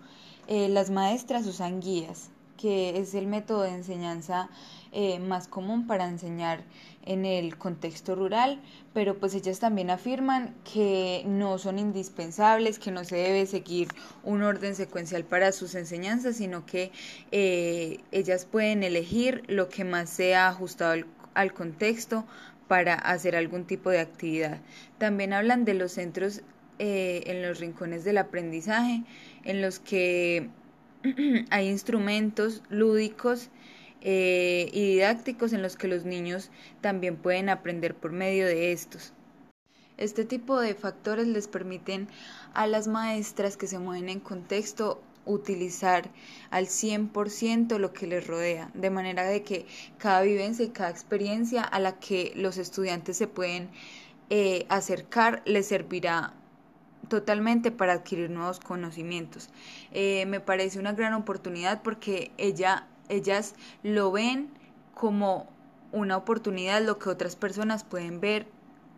eh, 0.47 0.67
las 0.67 0.89
maestras 0.89 1.45
usan 1.45 1.79
guías, 1.79 2.29
que 2.57 2.97
es 2.99 3.13
el 3.13 3.27
método 3.27 3.61
de 3.61 3.69
enseñanza 3.69 4.49
eh, 4.93 5.19
más 5.19 5.47
común 5.47 5.87
para 5.87 6.07
enseñar 6.07 6.63
en 7.05 7.25
el 7.25 7.57
contexto 7.57 8.13
rural, 8.13 8.59
pero 8.93 9.17
pues 9.17 9.33
ellas 9.35 9.59
también 9.59 9.89
afirman 9.89 10.53
que 10.71 11.23
no 11.25 11.57
son 11.57 11.79
indispensables, 11.79 12.77
que 12.77 12.91
no 12.91 13.03
se 13.03 13.15
debe 13.15 13.45
seguir 13.45 13.87
un 14.23 14.43
orden 14.43 14.75
secuencial 14.75 15.23
para 15.23 15.53
sus 15.53 15.75
enseñanzas, 15.75 16.35
sino 16.35 16.65
que 16.65 16.91
eh, 17.31 17.99
ellas 18.11 18.45
pueden 18.45 18.83
elegir 18.83 19.43
lo 19.47 19.69
que 19.69 19.83
más 19.83 20.09
sea 20.09 20.49
ajustado 20.49 21.05
al, 21.33 21.53
contexto 21.53 22.25
para 22.67 22.95
hacer 22.95 23.37
algún 23.37 23.65
tipo 23.65 23.89
de 23.89 23.99
actividad. 23.99 24.59
También 24.97 25.31
hablan 25.31 25.63
de 25.63 25.73
los 25.73 25.93
centros 25.93 26.41
eh, 26.79 27.23
en 27.27 27.41
los 27.41 27.59
rincones 27.59 28.03
del 28.03 28.17
aprendizaje, 28.17 29.03
en 29.45 29.61
los 29.61 29.79
que 29.79 30.49
hay 31.49 31.69
instrumentos 31.69 32.61
lúdicos 32.69 33.49
eh, 34.01 34.69
y 34.73 34.93
didácticos 34.93 35.53
en 35.53 35.61
los 35.61 35.75
que 35.75 35.87
los 35.87 36.05
niños 36.05 36.49
también 36.81 37.17
pueden 37.17 37.49
aprender 37.49 37.95
por 37.95 38.11
medio 38.11 38.45
de 38.45 38.71
estos. 38.71 39.13
Este 39.97 40.25
tipo 40.25 40.59
de 40.59 40.73
factores 40.73 41.27
les 41.27 41.47
permiten 41.47 42.07
a 42.53 42.65
las 42.65 42.87
maestras 42.87 43.57
que 43.57 43.67
se 43.67 43.77
mueven 43.77 44.09
en 44.09 44.19
contexto 44.19 45.03
utilizar 45.25 46.09
al 46.49 46.65
100% 46.65 47.77
lo 47.77 47.93
que 47.93 48.07
les 48.07 48.25
rodea, 48.25 48.71
de 48.73 48.89
manera 48.89 49.23
de 49.23 49.43
que 49.43 49.65
cada 49.97 50.21
vivencia 50.21 50.65
y 50.65 50.69
cada 50.69 50.89
experiencia 50.89 51.61
a 51.61 51.79
la 51.79 51.99
que 51.99 52.33
los 52.35 52.57
estudiantes 52.57 53.17
se 53.17 53.27
pueden 53.27 53.69
eh, 54.29 54.65
acercar 54.69 55.41
les 55.45 55.67
servirá 55.67 56.33
totalmente 57.07 57.71
para 57.71 57.93
adquirir 57.93 58.29
nuevos 58.29 58.59
conocimientos. 58.59 59.49
Eh, 59.91 60.25
me 60.27 60.39
parece 60.39 60.79
una 60.79 60.93
gran 60.93 61.13
oportunidad 61.13 61.81
porque 61.83 62.31
ella 62.37 62.87
ellas 63.09 63.55
lo 63.83 64.11
ven 64.11 64.49
como 64.93 65.47
una 65.91 66.17
oportunidad, 66.17 66.81
lo 66.81 66.99
que 66.99 67.09
otras 67.09 67.35
personas 67.35 67.83
pueden 67.83 68.21
ver 68.21 68.47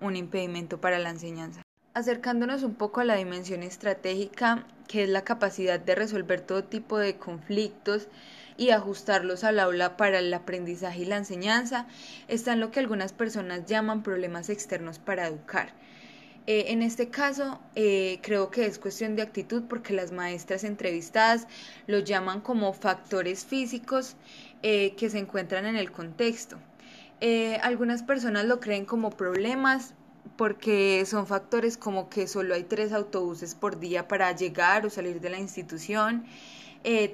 un 0.01 0.15
impedimento 0.15 0.79
para 0.79 1.00
la 1.00 1.10
enseñanza. 1.10 1.62
Acercándonos 1.93 2.63
un 2.63 2.74
poco 2.74 3.01
a 3.01 3.05
la 3.05 3.15
dimensión 3.15 3.63
estratégica, 3.63 4.65
que 4.88 5.03
es 5.03 5.10
la 5.10 5.24
capacidad 5.24 5.79
de 5.79 5.95
resolver 5.95 6.41
todo 6.41 6.63
tipo 6.63 6.98
de 6.98 7.17
conflictos 7.17 8.07
y 8.57 8.72
ajustarlos 8.72 9.43
al 9.43 9.60
aula 9.60 9.98
para 9.98 10.19
el 10.19 10.33
aprendizaje 10.33 11.01
y 11.01 11.05
la 11.05 11.17
enseñanza, 11.17 11.88
está 12.27 12.53
en 12.53 12.60
lo 12.60 12.72
que 12.72 12.79
algunas 12.79 13.13
personas 13.13 13.65
llaman 13.65 14.03
problemas 14.03 14.50
externos 14.50 15.00
para 15.00 15.27
educar. 15.27 15.74
Eh, 16.45 16.65
en 16.69 16.81
este 16.81 17.09
caso, 17.09 17.59
eh, 17.75 18.19
creo 18.21 18.51
que 18.51 18.65
es 18.65 18.77
cuestión 18.77 19.15
de 19.15 19.21
actitud 19.21 19.63
porque 19.69 19.93
las 19.93 20.12
maestras 20.12 20.65
entrevistadas 20.65 21.47
lo 21.88 22.00
llaman 22.00 22.41
como 22.41 22.73
factores 22.73 23.45
físicos 23.45 24.15
eh, 24.62 24.93
que 24.97 25.09
se 25.09 25.19
encuentran 25.19 25.65
en 25.65 25.77
el 25.77 25.91
contexto. 25.91 26.57
algunas 27.62 28.03
personas 28.03 28.45
lo 28.45 28.59
creen 28.59 28.85
como 28.85 29.09
problemas 29.09 29.93
porque 30.35 31.05
son 31.05 31.25
factores 31.25 31.77
como 31.77 32.09
que 32.09 32.27
solo 32.27 32.53
hay 32.53 32.63
tres 32.63 32.91
autobuses 32.91 33.55
por 33.55 33.79
día 33.79 34.07
para 34.09 34.35
llegar 34.35 34.85
o 34.85 34.89
salir 34.89 35.21
de 35.21 35.29
la 35.29 35.39
institución. 35.39 36.25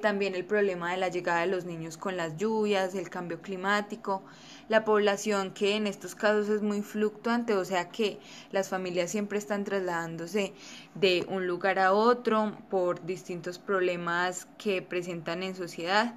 También 0.00 0.34
el 0.34 0.44
problema 0.44 0.90
de 0.90 0.96
la 0.96 1.08
llegada 1.08 1.40
de 1.40 1.46
los 1.46 1.64
niños 1.64 1.96
con 1.96 2.16
las 2.16 2.36
lluvias, 2.36 2.94
el 2.94 3.08
cambio 3.08 3.40
climático 3.40 4.22
la 4.70 4.84
población 4.84 5.50
que 5.50 5.74
en 5.74 5.88
estos 5.88 6.14
casos 6.14 6.48
es 6.48 6.62
muy 6.62 6.80
fluctuante, 6.80 7.54
o 7.54 7.64
sea 7.64 7.88
que 7.88 8.20
las 8.52 8.68
familias 8.68 9.10
siempre 9.10 9.36
están 9.36 9.64
trasladándose 9.64 10.52
de 10.94 11.26
un 11.28 11.48
lugar 11.48 11.80
a 11.80 11.92
otro 11.92 12.56
por 12.70 13.04
distintos 13.04 13.58
problemas 13.58 14.46
que 14.58 14.80
presentan 14.80 15.42
en 15.42 15.56
sociedad. 15.56 16.14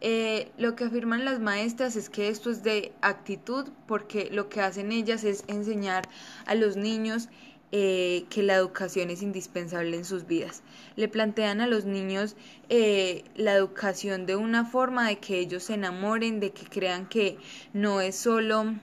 Eh, 0.00 0.50
lo 0.58 0.74
que 0.74 0.84
afirman 0.84 1.24
las 1.24 1.38
maestras 1.38 1.94
es 1.94 2.10
que 2.10 2.28
esto 2.28 2.50
es 2.50 2.64
de 2.64 2.90
actitud 3.00 3.68
porque 3.86 4.28
lo 4.32 4.48
que 4.48 4.60
hacen 4.60 4.90
ellas 4.90 5.22
es 5.22 5.44
enseñar 5.46 6.08
a 6.46 6.56
los 6.56 6.76
niños 6.76 7.28
eh, 7.70 8.24
que 8.30 8.42
la 8.42 8.54
educación 8.54 9.10
es 9.10 9.22
indispensable 9.22 9.96
en 9.96 10.04
sus 10.04 10.26
vidas. 10.26 10.62
Le 10.96 11.08
plantean 11.08 11.60
a 11.60 11.66
los 11.66 11.84
niños 11.84 12.34
eh, 12.68 13.24
la 13.36 13.52
educación 13.52 14.24
de 14.26 14.36
una 14.36 14.64
forma 14.64 15.08
de 15.08 15.18
que 15.18 15.38
ellos 15.38 15.64
se 15.64 15.74
enamoren, 15.74 16.40
de 16.40 16.52
que 16.52 16.64
crean 16.66 17.08
que 17.08 17.36
no 17.72 18.00
es 18.00 18.16
solo 18.16 18.74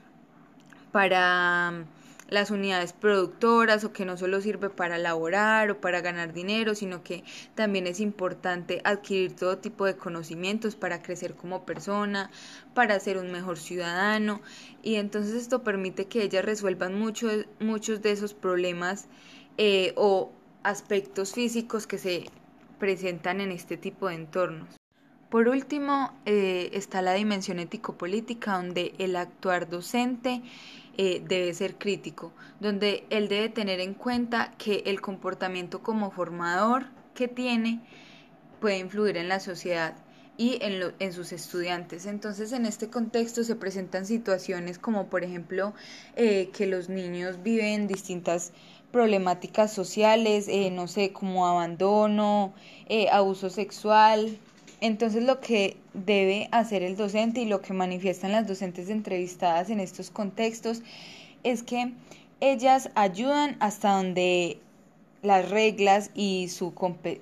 para 0.92 1.84
las 2.28 2.50
unidades 2.50 2.92
productoras 2.92 3.84
o 3.84 3.92
que 3.92 4.04
no 4.04 4.16
solo 4.16 4.40
sirve 4.40 4.70
para 4.70 4.98
laborar 4.98 5.70
o 5.70 5.80
para 5.80 6.00
ganar 6.00 6.32
dinero, 6.32 6.74
sino 6.74 7.02
que 7.02 7.24
también 7.54 7.86
es 7.86 8.00
importante 8.00 8.80
adquirir 8.84 9.36
todo 9.36 9.58
tipo 9.58 9.84
de 9.84 9.96
conocimientos 9.96 10.76
para 10.76 11.02
crecer 11.02 11.34
como 11.34 11.64
persona, 11.64 12.30
para 12.74 12.98
ser 13.00 13.18
un 13.18 13.30
mejor 13.30 13.58
ciudadano 13.58 14.40
y 14.82 14.96
entonces 14.96 15.34
esto 15.34 15.62
permite 15.62 16.06
que 16.06 16.22
ellas 16.22 16.44
resuelvan 16.44 16.98
muchos 16.98 18.02
de 18.02 18.10
esos 18.10 18.34
problemas 18.34 19.08
eh, 19.58 19.92
o 19.96 20.32
aspectos 20.62 21.32
físicos 21.32 21.86
que 21.86 21.98
se 21.98 22.26
presentan 22.78 23.40
en 23.40 23.52
este 23.52 23.76
tipo 23.76 24.08
de 24.08 24.16
entornos. 24.16 24.85
Por 25.30 25.48
último, 25.48 26.12
eh, 26.24 26.70
está 26.72 27.02
la 27.02 27.12
dimensión 27.14 27.58
ético-política, 27.58 28.54
donde 28.54 28.94
el 28.98 29.16
actuar 29.16 29.68
docente 29.68 30.40
eh, 30.96 31.20
debe 31.26 31.52
ser 31.52 31.74
crítico, 31.74 32.32
donde 32.60 33.04
él 33.10 33.26
debe 33.28 33.48
tener 33.48 33.80
en 33.80 33.94
cuenta 33.94 34.54
que 34.56 34.84
el 34.86 35.00
comportamiento 35.00 35.82
como 35.82 36.12
formador 36.12 36.86
que 37.14 37.26
tiene 37.26 37.80
puede 38.60 38.78
influir 38.78 39.16
en 39.16 39.28
la 39.28 39.40
sociedad 39.40 39.96
y 40.38 40.58
en, 40.60 41.12
sus 41.12 41.32
estudiantes. 41.32 42.06
Entonces, 42.06 42.52
en 42.52 42.64
este 42.64 42.88
contexto 42.88 43.42
se 43.42 43.56
presentan 43.56 44.06
situaciones 44.06 44.78
como, 44.78 45.08
por 45.08 45.24
ejemplo, 45.24 45.74
eh, 46.14 46.50
que 46.52 46.66
los 46.66 46.88
niños 46.88 47.42
viven 47.42 47.88
distintas 47.88 48.52
problemáticas 48.92 49.72
sociales, 49.72 50.46
eh, 50.46 50.70
no 50.70 50.86
sé, 50.86 51.12
como 51.12 51.46
abandono, 51.48 52.54
abuso 53.10 53.50
sexual, 53.50 54.38
entonces 54.80 55.22
lo 55.22 55.40
que 55.40 55.76
debe 55.94 56.48
hacer 56.52 56.82
el 56.82 56.96
docente 56.96 57.40
y 57.40 57.46
lo 57.46 57.62
que 57.62 57.72
manifiestan 57.72 58.32
las 58.32 58.46
docentes 58.46 58.90
entrevistadas 58.90 59.70
en 59.70 59.80
estos 59.80 60.10
contextos 60.10 60.82
es 61.42 61.62
que 61.62 61.92
ellas 62.40 62.90
ayudan 62.94 63.56
hasta 63.60 63.92
donde 63.92 64.58
las 65.22 65.48
reglas 65.48 66.10
y, 66.14 66.48
su, 66.48 66.72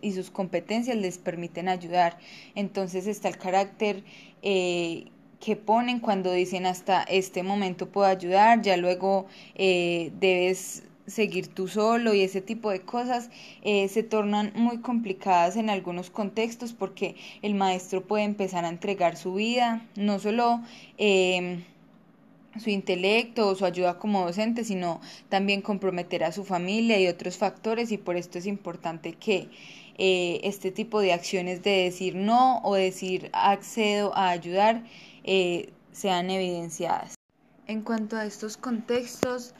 y 0.02 0.12
sus 0.12 0.30
competencias 0.30 0.96
les 0.96 1.18
permiten 1.18 1.68
ayudar. 1.68 2.18
Entonces 2.54 3.06
está 3.06 3.28
el 3.28 3.38
carácter 3.38 4.02
eh, 4.42 5.06
que 5.40 5.56
ponen 5.56 6.00
cuando 6.00 6.32
dicen 6.32 6.66
hasta 6.66 7.02
este 7.02 7.42
momento 7.42 7.88
puedo 7.88 8.06
ayudar, 8.06 8.62
ya 8.62 8.76
luego 8.76 9.26
eh, 9.54 10.10
debes 10.18 10.82
seguir 11.06 11.48
tú 11.48 11.68
solo 11.68 12.14
y 12.14 12.22
ese 12.22 12.40
tipo 12.40 12.70
de 12.70 12.80
cosas 12.80 13.30
eh, 13.62 13.88
se 13.88 14.02
tornan 14.02 14.52
muy 14.54 14.78
complicadas 14.78 15.56
en 15.56 15.70
algunos 15.70 16.10
contextos 16.10 16.72
porque 16.72 17.16
el 17.42 17.54
maestro 17.54 18.02
puede 18.02 18.24
empezar 18.24 18.64
a 18.64 18.68
entregar 18.68 19.16
su 19.16 19.34
vida, 19.34 19.86
no 19.96 20.18
solo 20.18 20.62
em, 20.96 21.62
su 22.58 22.70
intelecto 22.70 23.48
o 23.48 23.54
su 23.54 23.64
ayuda 23.64 23.98
como 23.98 24.24
docente, 24.24 24.64
sino 24.64 25.00
también 25.28 25.60
comprometer 25.60 26.24
a 26.24 26.32
su 26.32 26.44
familia 26.44 27.00
y 27.00 27.08
otros 27.08 27.36
factores 27.36 27.92
y 27.92 27.98
por 27.98 28.16
esto 28.16 28.38
es 28.38 28.46
importante 28.46 29.12
que 29.12 29.48
eh, 29.96 30.40
este 30.42 30.72
tipo 30.72 31.00
de 31.00 31.12
acciones 31.12 31.62
de 31.62 31.84
decir 31.84 32.14
no 32.16 32.60
o 32.62 32.74
decir 32.74 33.30
accedo 33.32 34.16
a 34.16 34.30
ayudar 34.30 34.82
eh, 35.22 35.72
sean 35.92 36.30
evidenciadas. 36.30 37.14
En 37.66 37.82
cuanto 37.82 38.16
a 38.16 38.26
estos 38.26 38.56
contextos, 38.56 39.54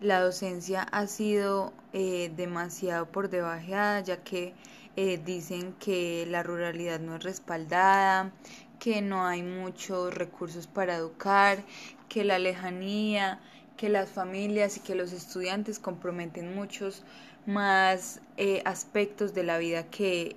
la 0.00 0.20
docencia 0.20 0.82
ha 0.82 1.06
sido 1.06 1.72
eh, 1.92 2.30
demasiado 2.36 3.06
por 3.06 3.28
debajeada, 3.28 4.00
ya 4.00 4.18
que 4.22 4.54
eh, 4.96 5.20
dicen 5.24 5.74
que 5.74 6.26
la 6.28 6.42
ruralidad 6.42 7.00
no 7.00 7.16
es 7.16 7.24
respaldada, 7.24 8.32
que 8.78 9.02
no 9.02 9.26
hay 9.26 9.42
muchos 9.42 10.14
recursos 10.14 10.66
para 10.66 10.94
educar, 10.94 11.64
que 12.08 12.24
la 12.24 12.38
lejanía, 12.38 13.40
que 13.76 13.88
las 13.88 14.10
familias 14.10 14.76
y 14.76 14.80
que 14.80 14.94
los 14.94 15.12
estudiantes 15.12 15.78
comprometen 15.78 16.54
muchos 16.54 17.04
más 17.46 18.20
eh, 18.36 18.62
aspectos 18.64 19.34
de 19.34 19.42
la 19.42 19.58
vida 19.58 19.84
que 19.84 20.36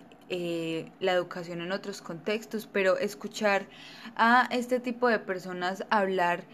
la 1.02 1.12
educación 1.12 1.60
en 1.60 1.74
otros 1.74 2.02
contextos, 2.02 2.66
pero 2.72 2.98
escuchar 2.98 3.66
a 4.16 4.48
este 4.50 4.80
tipo 4.80 5.10
de 5.10 5.20
personas 5.20 5.84
hablar 5.90 6.46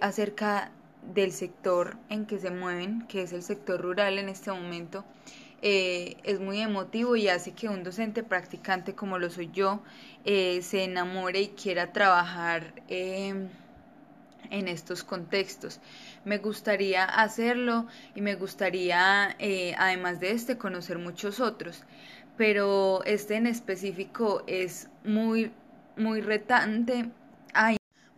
acerca 0.00 0.70
del 1.12 1.32
sector 1.32 1.96
en 2.08 2.26
que 2.26 2.38
se 2.38 2.50
mueven, 2.50 3.06
que 3.08 3.22
es 3.22 3.32
el 3.32 3.42
sector 3.42 3.80
rural 3.80 4.18
en 4.18 4.28
este 4.28 4.50
momento, 4.50 5.04
eh, 5.62 6.16
es 6.24 6.40
muy 6.40 6.60
emotivo 6.60 7.16
y 7.16 7.28
hace 7.28 7.52
que 7.52 7.68
un 7.68 7.84
docente 7.84 8.22
practicante 8.22 8.94
como 8.94 9.18
lo 9.18 9.30
soy 9.30 9.50
yo 9.50 9.82
eh, 10.26 10.60
se 10.62 10.84
enamore 10.84 11.40
y 11.40 11.48
quiera 11.48 11.90
trabajar 11.90 12.74
em, 12.88 13.48
en 14.50 14.68
estos 14.68 15.04
contextos. 15.04 15.80
Me 16.24 16.36
gustaría 16.38 17.04
hacerlo 17.04 17.86
y 18.14 18.20
me 18.20 18.34
gustaría, 18.34 19.36
eh, 19.38 19.74
además 19.78 20.20
de 20.20 20.32
este, 20.32 20.58
conocer 20.58 20.98
muchos 20.98 21.40
otros, 21.40 21.82
pero 22.36 23.02
este 23.04 23.36
en 23.36 23.46
específico 23.46 24.44
es 24.46 24.90
muy, 25.02 25.50
muy 25.96 26.20
retante 26.20 27.10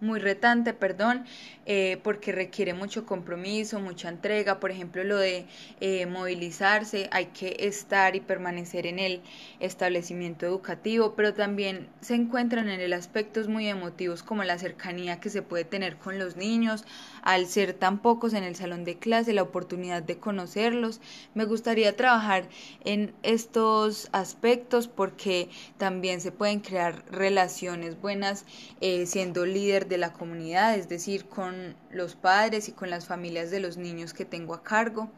muy 0.00 0.18
retante, 0.18 0.74
perdón, 0.74 1.24
eh, 1.64 1.98
porque 2.02 2.30
requiere 2.30 2.74
mucho 2.74 3.06
compromiso, 3.06 3.80
mucha 3.80 4.08
entrega, 4.08 4.60
por 4.60 4.70
ejemplo, 4.70 5.02
lo 5.04 5.16
de 5.16 5.46
eh, 5.80 6.06
movilizarse, 6.06 7.08
hay 7.12 7.26
que 7.26 7.56
estar 7.60 8.14
y 8.14 8.20
permanecer 8.20 8.86
en 8.86 8.98
el 8.98 9.22
establecimiento 9.58 10.44
educativo, 10.46 11.14
pero 11.16 11.34
también 11.34 11.88
se 12.00 12.14
encuentran 12.14 12.68
en 12.68 12.80
el 12.80 12.92
aspectos 12.92 13.48
muy 13.48 13.68
emotivos 13.68 14.22
como 14.22 14.44
la 14.44 14.58
cercanía 14.58 15.18
que 15.18 15.30
se 15.30 15.42
puede 15.42 15.64
tener 15.64 15.96
con 15.96 16.18
los 16.18 16.36
niños, 16.36 16.84
al 17.22 17.46
ser 17.46 17.72
tan 17.72 17.98
pocos 17.98 18.34
en 18.34 18.44
el 18.44 18.54
salón 18.54 18.84
de 18.84 18.98
clase, 18.98 19.32
la 19.32 19.42
oportunidad 19.42 20.02
de 20.02 20.18
conocerlos. 20.18 21.00
Me 21.34 21.44
gustaría 21.44 21.96
trabajar 21.96 22.48
en 22.84 23.12
estos 23.22 24.08
aspectos 24.12 24.88
porque 24.88 25.48
también 25.78 26.20
se 26.20 26.32
pueden 26.32 26.60
crear 26.60 27.04
relaciones 27.10 28.00
buenas 28.00 28.44
eh, 28.80 29.06
siendo 29.06 29.46
líder 29.46 29.85
de 29.88 29.98
la 29.98 30.12
comunidad, 30.12 30.76
es 30.76 30.88
decir, 30.88 31.26
con 31.26 31.76
los 31.90 32.16
padres 32.16 32.68
y 32.68 32.72
con 32.72 32.90
las 32.90 33.06
familias 33.06 33.50
de 33.50 33.60
los 33.60 33.76
niños 33.76 34.12
que 34.12 34.24
tengo 34.24 34.54
a 34.54 34.62
cargo, 34.62 35.10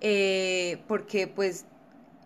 eh, 0.00 0.82
porque 0.88 1.26
pues 1.26 1.64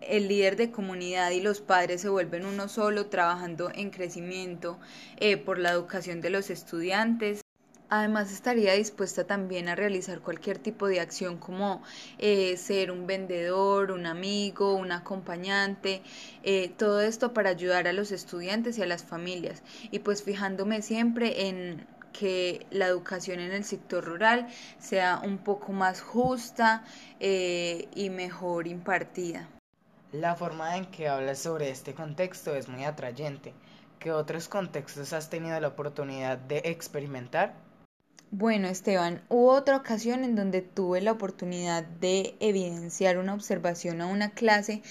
el 0.01 0.27
líder 0.27 0.55
de 0.55 0.71
comunidad 0.71 1.31
y 1.31 1.41
los 1.41 1.61
padres 1.61 2.01
se 2.01 2.09
vuelven 2.09 2.45
uno 2.45 2.67
solo 2.67 3.07
trabajando 3.07 3.71
en 3.73 3.89
crecimiento 3.89 4.79
eh, 5.17 5.37
por 5.37 5.59
la 5.59 5.71
educación 5.71 6.21
de 6.21 6.29
los 6.29 6.49
estudiantes. 6.49 7.41
Además 7.89 8.33
estaría 8.33 8.73
dispuesta 8.73 9.23
también 9.23 9.69
a 9.69 9.75
realizar 9.75 10.19
cualquier 10.19 10.57
tipo 10.59 10.87
de 10.87 10.99
acción 10.99 11.37
como 11.37 11.81
eh, 12.17 12.57
ser 12.57 12.91
un 12.91 13.07
vendedor, 13.07 13.91
un 13.91 14.05
amigo, 14.05 14.75
un 14.75 14.91
acompañante, 14.91 16.01
eh, 16.43 16.69
todo 16.77 16.99
esto 16.99 17.33
para 17.33 17.49
ayudar 17.49 17.87
a 17.87 17.93
los 17.93 18.11
estudiantes 18.11 18.77
y 18.77 18.81
a 18.81 18.87
las 18.87 19.05
familias 19.05 19.63
y 19.89 19.99
pues 19.99 20.21
fijándome 20.21 20.81
siempre 20.81 21.47
en 21.47 21.87
que 22.11 22.65
la 22.71 22.87
educación 22.87 23.39
en 23.39 23.53
el 23.53 23.63
sector 23.63 24.03
rural 24.03 24.47
sea 24.79 25.21
un 25.23 25.37
poco 25.37 25.71
más 25.71 26.01
justa 26.01 26.83
eh, 27.21 27.87
y 27.95 28.09
mejor 28.09 28.67
impartida. 28.67 29.47
La 30.11 30.35
forma 30.35 30.75
en 30.75 30.85
que 30.85 31.07
hablas 31.07 31.39
sobre 31.39 31.69
este 31.69 31.93
contexto 31.93 32.53
es 32.53 32.67
muy 32.67 32.83
atrayente. 32.83 33.53
¿Qué 33.99 34.11
otros 34.11 34.49
contextos 34.49 35.13
has 35.13 35.29
tenido 35.29 35.59
la 35.59 35.69
oportunidad 35.69 36.37
de 36.37 36.61
experimentar? 36.65 37.66
Bueno, 38.31 38.67
Esteban, 38.67 39.21
hubo 39.29 39.53
otra 39.53 39.77
ocasión 39.77 40.25
en 40.25 40.35
donde 40.35 40.61
tuve 40.61 40.99
la 40.99 41.13
oportunidad 41.13 41.85
de 41.85 42.35
evidenciar 42.41 43.19
una 43.19 43.33
observación 43.33 44.01
a 44.01 44.07
una 44.07 44.31
clase 44.31 44.81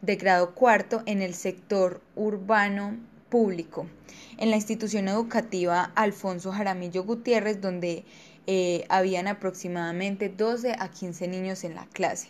de 0.00 0.14
grado 0.14 0.54
cuarto 0.54 1.02
en 1.04 1.20
el 1.20 1.34
sector 1.34 2.00
urbano 2.14 2.96
público, 3.30 3.88
en 4.38 4.50
la 4.50 4.56
institución 4.56 5.08
educativa 5.08 5.90
Alfonso 5.96 6.52
Jaramillo 6.52 7.02
Gutiérrez, 7.02 7.60
donde 7.60 8.04
eh, 8.46 8.84
habían 8.88 9.26
aproximadamente 9.26 10.28
12 10.28 10.76
a 10.78 10.88
15 10.88 11.26
niños 11.26 11.64
en 11.64 11.74
la 11.74 11.86
clase. 11.86 12.28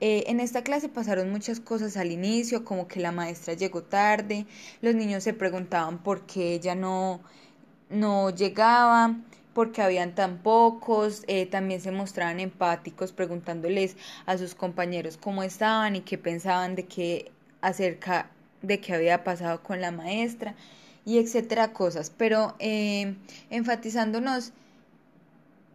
Eh, 0.00 0.24
en 0.26 0.40
esta 0.40 0.62
clase 0.62 0.90
pasaron 0.90 1.30
muchas 1.30 1.58
cosas 1.58 1.96
al 1.96 2.12
inicio, 2.12 2.66
como 2.66 2.86
que 2.86 3.00
la 3.00 3.12
maestra 3.12 3.54
llegó 3.54 3.82
tarde, 3.82 4.44
los 4.82 4.94
niños 4.94 5.24
se 5.24 5.32
preguntaban 5.32 6.02
por 6.02 6.26
qué 6.26 6.52
ella 6.52 6.74
no, 6.74 7.22
no 7.88 8.28
llegaba, 8.28 9.16
porque 9.56 9.80
habían 9.80 10.14
tan 10.14 10.36
pocos, 10.42 11.24
eh, 11.28 11.46
también 11.46 11.80
se 11.80 11.90
mostraban 11.90 12.40
empáticos 12.40 13.12
preguntándoles 13.12 13.96
a 14.26 14.36
sus 14.36 14.54
compañeros 14.54 15.16
cómo 15.16 15.42
estaban 15.42 15.96
y 15.96 16.02
qué 16.02 16.18
pensaban 16.18 16.74
de 16.74 16.84
qué 16.84 17.32
acerca 17.62 18.28
de 18.60 18.80
qué 18.80 18.92
había 18.92 19.24
pasado 19.24 19.62
con 19.62 19.80
la 19.80 19.92
maestra 19.92 20.56
y 21.06 21.16
etcétera 21.16 21.72
cosas, 21.72 22.12
pero 22.14 22.54
eh, 22.58 23.16
enfatizándonos 23.48 24.52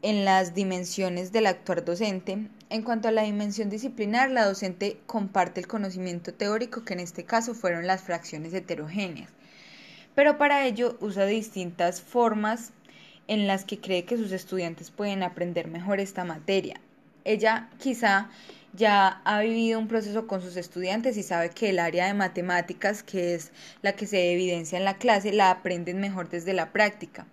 en 0.03 0.25
las 0.25 0.53
dimensiones 0.53 1.31
del 1.31 1.47
actuar 1.47 1.83
docente. 1.83 2.37
En 2.69 2.83
cuanto 2.83 3.07
a 3.07 3.11
la 3.11 3.23
dimensión 3.23 3.71
disciplinar, 3.71 4.29
la 4.29 4.45
docente 4.45 4.99
comparte 5.07 5.59
el 5.59 5.65
conocimiento 5.65 6.35
teórico, 6.35 6.85
que 6.85 6.93
en 6.93 6.99
este 6.99 7.23
caso 7.23 7.55
fueron 7.55 7.87
las 7.87 8.03
fracciones 8.03 8.53
heterogéneas, 8.53 9.31
pero 10.13 10.37
para 10.37 10.67
ello 10.67 10.97
usa 11.01 11.25
distintas 11.25 11.99
formas 11.99 12.73
en 13.31 13.47
las 13.47 13.63
que 13.63 13.79
cree 13.79 14.03
que 14.03 14.17
sus 14.17 14.33
estudiantes 14.33 14.91
pueden 14.91 15.23
aprender 15.23 15.69
mejor 15.69 16.01
esta 16.01 16.25
materia. 16.25 16.81
Ella 17.23 17.69
quizá 17.79 18.29
ya 18.73 19.21
ha 19.23 19.39
vivido 19.39 19.79
un 19.79 19.87
proceso 19.87 20.27
con 20.27 20.41
sus 20.41 20.57
estudiantes 20.57 21.15
y 21.15 21.23
sabe 21.23 21.49
que 21.49 21.69
el 21.69 21.79
área 21.79 22.07
de 22.07 22.13
matemáticas, 22.13 23.03
que 23.03 23.33
es 23.33 23.53
la 23.83 23.93
que 23.93 24.05
se 24.05 24.33
evidencia 24.33 24.77
en 24.77 24.83
la 24.83 24.97
clase, 24.97 25.31
la 25.31 25.49
aprenden 25.49 26.01
mejor 26.01 26.27
desde 26.27 26.51
la 26.51 26.73
práctica. 26.73 27.25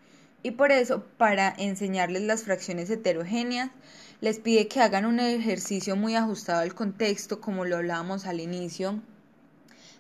Y 0.45 0.53
por 0.53 0.71
eso, 0.71 1.05
para 1.17 1.53
enseñarles 1.59 2.23
las 2.23 2.45
fracciones 2.45 2.89
heterogéneas, 2.91 3.71
les 4.21 4.39
pide 4.39 4.69
que 4.69 4.81
hagan 4.81 5.05
un 5.05 5.19
ejercicio 5.19 5.97
muy 5.97 6.15
ajustado 6.15 6.61
al 6.61 6.77
contexto, 6.77 7.41
como 7.41 7.65
lo 7.65 7.79
hablábamos 7.79 8.25
al 8.25 8.39
inicio 8.39 9.01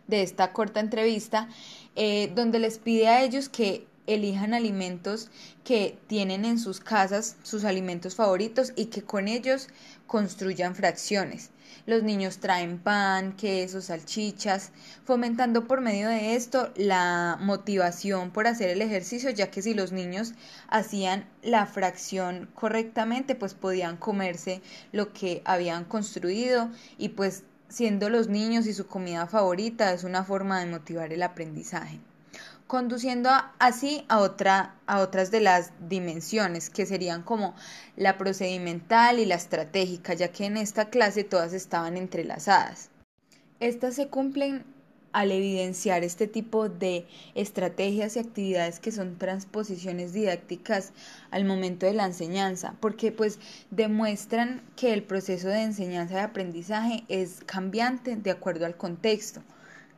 de 0.06 0.22
esta 0.22 0.52
corta 0.52 0.78
entrevista, 0.78 1.48
eh, 1.96 2.30
donde 2.36 2.60
les 2.60 2.78
pide 2.78 3.08
a 3.08 3.24
ellos 3.24 3.48
que 3.48 3.88
elijan 4.08 4.54
alimentos 4.54 5.30
que 5.64 5.98
tienen 6.06 6.44
en 6.44 6.58
sus 6.58 6.80
casas, 6.80 7.36
sus 7.42 7.64
alimentos 7.64 8.16
favoritos, 8.16 8.72
y 8.74 8.86
que 8.86 9.02
con 9.02 9.28
ellos 9.28 9.68
construyan 10.06 10.74
fracciones. 10.74 11.50
Los 11.84 12.02
niños 12.02 12.38
traen 12.38 12.78
pan, 12.78 13.36
queso, 13.36 13.80
salchichas, 13.80 14.72
fomentando 15.04 15.66
por 15.68 15.80
medio 15.80 16.08
de 16.08 16.34
esto 16.34 16.72
la 16.76 17.38
motivación 17.40 18.30
por 18.30 18.46
hacer 18.46 18.70
el 18.70 18.82
ejercicio, 18.82 19.30
ya 19.30 19.50
que 19.50 19.62
si 19.62 19.74
los 19.74 19.92
niños 19.92 20.32
hacían 20.68 21.26
la 21.42 21.66
fracción 21.66 22.48
correctamente, 22.54 23.34
pues 23.34 23.54
podían 23.54 23.98
comerse 23.98 24.62
lo 24.92 25.12
que 25.12 25.42
habían 25.44 25.84
construido 25.84 26.70
y 26.96 27.10
pues 27.10 27.44
siendo 27.68 28.08
los 28.08 28.28
niños 28.28 28.66
y 28.66 28.72
su 28.72 28.86
comida 28.86 29.26
favorita 29.26 29.92
es 29.92 30.04
una 30.04 30.24
forma 30.24 30.60
de 30.60 30.66
motivar 30.66 31.12
el 31.12 31.22
aprendizaje 31.22 32.00
conduciendo 32.68 33.30
así 33.58 34.04
a, 34.08 34.20
otra, 34.20 34.74
a 34.86 35.00
otras 35.00 35.30
de 35.30 35.40
las 35.40 35.72
dimensiones, 35.88 36.68
que 36.68 36.86
serían 36.86 37.22
como 37.22 37.54
la 37.96 38.18
procedimental 38.18 39.18
y 39.18 39.24
la 39.24 39.34
estratégica, 39.34 40.12
ya 40.14 40.28
que 40.28 40.44
en 40.44 40.58
esta 40.58 40.90
clase 40.90 41.24
todas 41.24 41.54
estaban 41.54 41.96
entrelazadas. 41.96 42.90
Estas 43.58 43.94
se 43.94 44.08
cumplen 44.08 44.64
al 45.12 45.32
evidenciar 45.32 46.04
este 46.04 46.26
tipo 46.26 46.68
de 46.68 47.06
estrategias 47.34 48.16
y 48.16 48.18
actividades 48.18 48.80
que 48.80 48.92
son 48.92 49.16
transposiciones 49.16 50.12
didácticas 50.12 50.92
al 51.30 51.46
momento 51.46 51.86
de 51.86 51.94
la 51.94 52.04
enseñanza, 52.04 52.74
porque 52.80 53.12
pues 53.12 53.38
demuestran 53.70 54.62
que 54.76 54.92
el 54.92 55.02
proceso 55.02 55.48
de 55.48 55.62
enseñanza 55.62 56.16
y 56.16 56.18
aprendizaje 56.18 57.04
es 57.08 57.40
cambiante 57.46 58.14
de 58.16 58.30
acuerdo 58.30 58.66
al 58.66 58.76
contexto. 58.76 59.42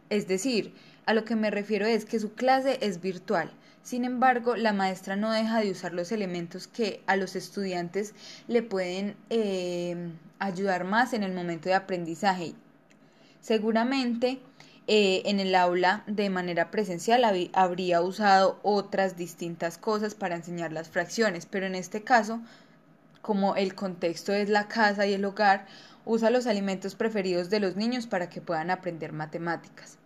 Es 0.09 0.28
decir, 0.28 0.72
a 1.06 1.14
lo 1.14 1.24
que 1.24 1.36
me 1.36 1.50
refiero 1.50 1.86
es 1.86 2.04
que 2.04 2.20
su 2.20 2.34
clase 2.34 2.78
es 2.80 3.00
virtual. 3.00 3.50
Sin 3.82 4.04
embargo, 4.04 4.56
la 4.56 4.72
maestra 4.72 5.16
no 5.16 5.32
deja 5.32 5.60
de 5.60 5.70
usar 5.70 5.92
los 5.94 6.12
elementos 6.12 6.66
que 6.68 7.02
a 7.06 7.16
los 7.16 7.34
estudiantes 7.34 8.14
le 8.46 8.62
pueden 8.62 9.16
eh, 9.30 10.12
ayudar 10.38 10.84
más 10.84 11.12
en 11.14 11.22
el 11.22 11.32
momento 11.32 11.68
de 11.68 11.74
aprendizaje. 11.74 12.54
Seguramente 13.40 14.40
eh, 14.86 15.22
en 15.24 15.40
el 15.40 15.54
aula 15.54 16.02
de 16.06 16.30
manera 16.30 16.70
presencial 16.70 17.24
habría 17.52 18.02
usado 18.02 18.58
otras 18.62 19.16
distintas 19.16 19.78
cosas 19.78 20.14
para 20.14 20.34
enseñar 20.34 20.72
las 20.72 20.88
fracciones, 20.88 21.46
pero 21.46 21.66
en 21.66 21.74
este 21.74 22.02
caso, 22.02 22.40
como 23.22 23.54
el 23.56 23.74
contexto 23.74 24.32
es 24.32 24.48
la 24.48 24.68
casa 24.68 25.06
y 25.06 25.14
el 25.14 25.24
hogar, 25.24 25.66
usa 26.04 26.30
los 26.30 26.46
alimentos 26.46 26.96
preferidos 26.96 27.50
de 27.50 27.60
los 27.60 27.76
niños 27.76 28.06
para 28.08 28.28
que 28.28 28.40
puedan 28.40 28.70
aprender 28.70 29.12
matemáticas. 29.12 29.99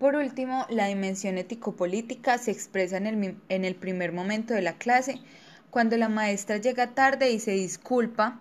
Por 0.00 0.16
último, 0.16 0.64
la 0.70 0.86
dimensión 0.86 1.36
ético-política 1.36 2.38
se 2.38 2.52
expresa 2.52 2.96
en 2.96 3.06
el, 3.06 3.36
en 3.50 3.66
el 3.66 3.74
primer 3.74 4.12
momento 4.12 4.54
de 4.54 4.62
la 4.62 4.78
clase, 4.78 5.20
cuando 5.68 5.98
la 5.98 6.08
maestra 6.08 6.56
llega 6.56 6.94
tarde 6.94 7.30
y 7.30 7.38
se 7.38 7.50
disculpa 7.50 8.40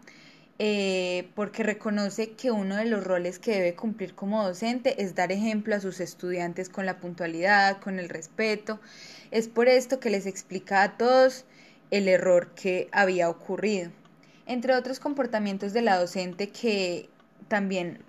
eh, 0.57 1.27
porque 1.35 1.63
reconoce 1.63 2.31
que 2.31 2.51
uno 2.51 2.77
de 2.77 2.85
los 2.85 3.03
roles 3.03 3.39
que 3.39 3.51
debe 3.51 3.75
cumplir 3.75 4.15
como 4.15 4.41
docente 4.41 5.03
es 5.03 5.15
dar 5.15 5.33
ejemplo 5.33 5.75
a 5.75 5.81
sus 5.81 5.99
estudiantes 5.99 6.69
con 6.69 6.85
la 6.85 7.01
puntualidad, 7.01 7.81
con 7.81 7.99
el 7.99 8.07
respeto. 8.07 8.79
Es 9.29 9.49
por 9.49 9.67
esto 9.67 9.99
que 9.99 10.11
les 10.11 10.27
explica 10.27 10.81
a 10.81 10.97
todos 10.97 11.43
el 11.91 12.07
error 12.07 12.55
que 12.55 12.87
había 12.93 13.29
ocurrido. 13.29 13.91
Entre 14.45 14.73
otros 14.75 15.01
comportamientos 15.01 15.73
de 15.73 15.81
la 15.81 15.99
docente 15.99 16.51
que 16.51 17.09
también 17.49 17.99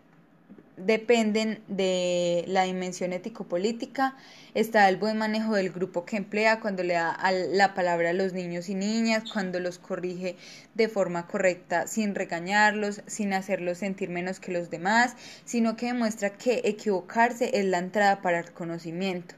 dependen 0.84 1.62
de 1.68 2.44
la 2.46 2.64
dimensión 2.64 3.12
ético-política. 3.12 4.16
Está 4.54 4.88
el 4.88 4.96
buen 4.96 5.18
manejo 5.18 5.54
del 5.54 5.70
grupo 5.70 6.04
que 6.04 6.16
emplea 6.16 6.60
cuando 6.60 6.82
le 6.82 6.94
da 6.94 7.18
la 7.50 7.74
palabra 7.74 8.10
a 8.10 8.12
los 8.12 8.32
niños 8.32 8.68
y 8.68 8.74
niñas, 8.74 9.24
cuando 9.32 9.60
los 9.60 9.78
corrige 9.78 10.36
de 10.74 10.88
forma 10.88 11.26
correcta 11.26 11.86
sin 11.86 12.14
regañarlos, 12.14 13.02
sin 13.06 13.32
hacerlos 13.32 13.78
sentir 13.78 14.10
menos 14.10 14.40
que 14.40 14.52
los 14.52 14.70
demás, 14.70 15.16
sino 15.44 15.76
que 15.76 15.86
demuestra 15.86 16.30
que 16.30 16.62
equivocarse 16.64 17.50
es 17.58 17.64
la 17.64 17.78
entrada 17.78 18.22
para 18.22 18.40
el 18.40 18.52
conocimiento. 18.52 19.34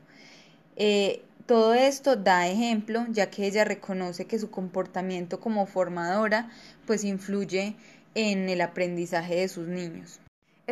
Eh, 0.77 1.23
todo 1.47 1.75
esto 1.75 2.17
da 2.17 2.49
ejemplo, 2.49 3.05
ya 3.11 3.29
que 3.31 3.47
ella 3.47 3.65
reconoce 3.65 4.27
que 4.27 4.39
su 4.39 4.51
comportamiento 4.51 5.41
como 5.41 5.67
formadora 5.67 6.51
pues 6.87 7.05
influye 7.05 7.77
en 8.15 8.49
el 8.49 8.61
aprendizaje 8.61 9.37
de 9.37 9.49
sus 9.49 9.67
niños. 9.67 10.21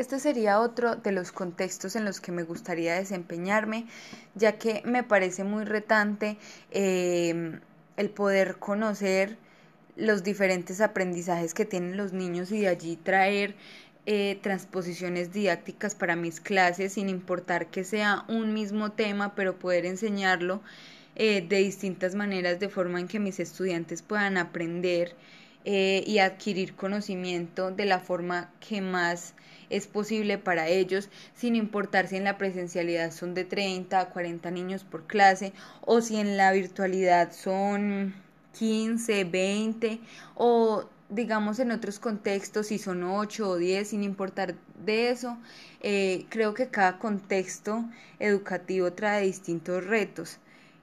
Este 0.01 0.19
sería 0.19 0.61
otro 0.61 0.97
de 0.97 1.13
los 1.13 1.31
contextos 1.31 1.95
en 1.95 2.07
los 2.07 2.23
que 2.23 2.33
me 2.33 2.43
gustaría 2.43 2.95
desempeñarme, 2.95 3.85
ya 4.35 4.57
que 4.57 4.81
me 4.87 5.03
parece 5.03 5.45
muy 5.45 5.65
retante 5.65 6.39
eh, 6.71 7.61
el 7.99 8.09
poder 8.09 8.57
conocer 8.57 9.37
los 9.97 10.25
diferentes 10.25 10.81
aprendizajes 10.81 11.53
que 11.53 11.67
tienen 11.67 11.99
los 11.99 12.15
niños 12.15 12.51
y 12.51 12.61
de 12.61 12.69
allí 12.69 12.97
traer 12.97 13.57
eh, 14.07 14.39
transposiciones 14.41 15.35
didácticas 15.35 15.95
para 15.95 16.17
mis 16.17 16.41
clases, 16.41 16.95
sin 16.95 17.11
importar 17.11 17.67
que 17.67 17.85
sea 17.85 18.25
un 18.27 18.55
mismo 18.55 18.93
tema, 18.93 19.35
pero 19.35 19.59
poder 19.59 19.85
enseñarlo 19.85 20.63
eh, 21.15 21.45
de 21.47 21.59
distintas 21.59 22.15
maneras 22.15 22.59
de 22.59 22.71
forma 22.71 23.01
en 23.01 23.07
que 23.07 23.19
mis 23.19 23.39
estudiantes 23.39 24.01
puedan 24.01 24.39
aprender 24.39 25.15
y 25.63 26.21
adquirir 26.21 26.75
conocimiento 26.75 27.71
de 27.71 27.85
la 27.85 28.01
forma 28.01 28.51
que 28.67 28.81
más 28.81 29.35
es 29.71 29.87
posible 29.87 30.37
para 30.37 30.69
ellos, 30.69 31.09
sin 31.35 31.57
importar 31.57 32.09
si 32.09 32.17
en 32.17 32.25
la 32.25 32.37
presencialidad 32.37 33.13
son 33.13 33.35
de 33.35 33.45
30 33.45 33.99
a 33.99 34.11
40 34.11 34.51
niños 34.51 34.85
por 34.85 35.07
clase 35.07 35.53
o 35.81 36.01
si 36.01 36.17
en 36.17 36.37
la 36.37 36.53
virtualidad 36.53 37.33
son 37.33 38.15
15, 38.59 39.25
20 39.25 40.01
o 40.35 40.85
digamos 41.09 41.59
en 41.59 41.73
otros 41.73 41.99
contextos 41.99 42.69
si 42.69 42.79
son 42.79 43.03
8 43.05 43.49
o 43.49 43.57
10, 43.57 43.89
sin 43.89 44.05
importar 44.05 44.55
de 44.85 45.11
eso, 45.11 45.39
eh, 45.81 46.27
creo 46.29 46.55
que 46.55 46.69
cada 46.69 46.99
contexto 46.99 47.85
educativo 48.19 48.93
trae 48.93 49.25
distintos 49.25 49.85
retos 49.85 50.39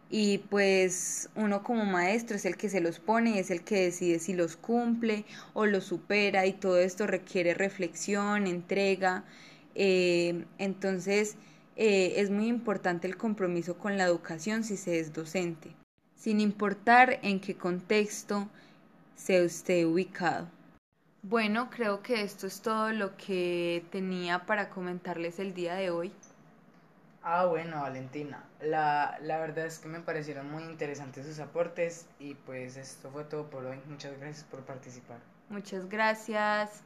y 0.10 0.38
pues 0.38 1.30
uno 1.36 1.64
como 1.64 1.86
maestro 1.86 2.38
es 2.38 2.46
el 2.46 2.56
que 2.56 2.70
se 2.70 2.80
los 2.80 3.00
pone 3.00 3.32
y 3.32 3.40
es 3.40 3.52
el 3.52 3.64
que 3.64 3.84
decide 3.84 4.20
si 4.20 4.34
los 4.34 4.56
cumple 4.56 5.26
o 5.54 5.66
los 5.66 5.86
supera 5.86 6.46
y 6.46 6.54
todo 6.54 6.78
esto 6.78 7.08
requiere 7.08 7.54
reflexión, 7.54 8.48
entrega. 8.48 9.26
Eh, 9.76 10.46
entonces 10.58 11.36
eh, 11.76 12.14
es 12.18 12.30
muy 12.30 12.48
importante 12.48 13.08
el 13.08 13.18
compromiso 13.18 13.78
con 13.78 13.98
la 13.98 14.06
educación 14.06 14.64
si 14.64 14.78
se 14.78 15.00
es 15.00 15.14
docente, 15.14 15.76
sin 16.16 16.40
importar 16.40 17.20
en 17.22 17.40
qué 17.42 17.56
contexto 17.56 18.50
se 19.16 19.44
esté 19.44 19.86
ubicado. 19.86 20.50
Bueno, 21.24 21.70
creo 21.70 22.02
que 22.02 22.22
esto 22.22 22.48
es 22.48 22.62
todo 22.62 22.94
lo 22.94 23.18
que 23.18 23.84
tenía 23.92 24.46
para 24.46 24.70
comentarles 24.70 25.40
el 25.40 25.54
día 25.54 25.76
de 25.76 25.90
hoy. 25.90 26.14
Ah, 27.30 27.46
bueno, 27.46 27.82
Valentina. 27.82 28.50
La, 28.62 29.18
la 29.22 29.38
verdad 29.40 29.66
es 29.66 29.80
que 29.80 29.90
me 29.90 30.00
parecieron 30.00 30.50
muy 30.50 30.64
interesantes 30.64 31.26
sus 31.26 31.40
aportes 31.40 32.08
y 32.20 32.36
pues 32.36 32.78
esto 32.78 33.12
fue 33.12 33.26
todo 33.26 33.50
por 33.50 33.66
hoy. 33.66 33.82
Muchas 33.86 34.18
gracias 34.18 34.46
por 34.46 34.66
participar. 34.66 35.20
Muchas 35.50 35.90
gracias. 35.90 36.86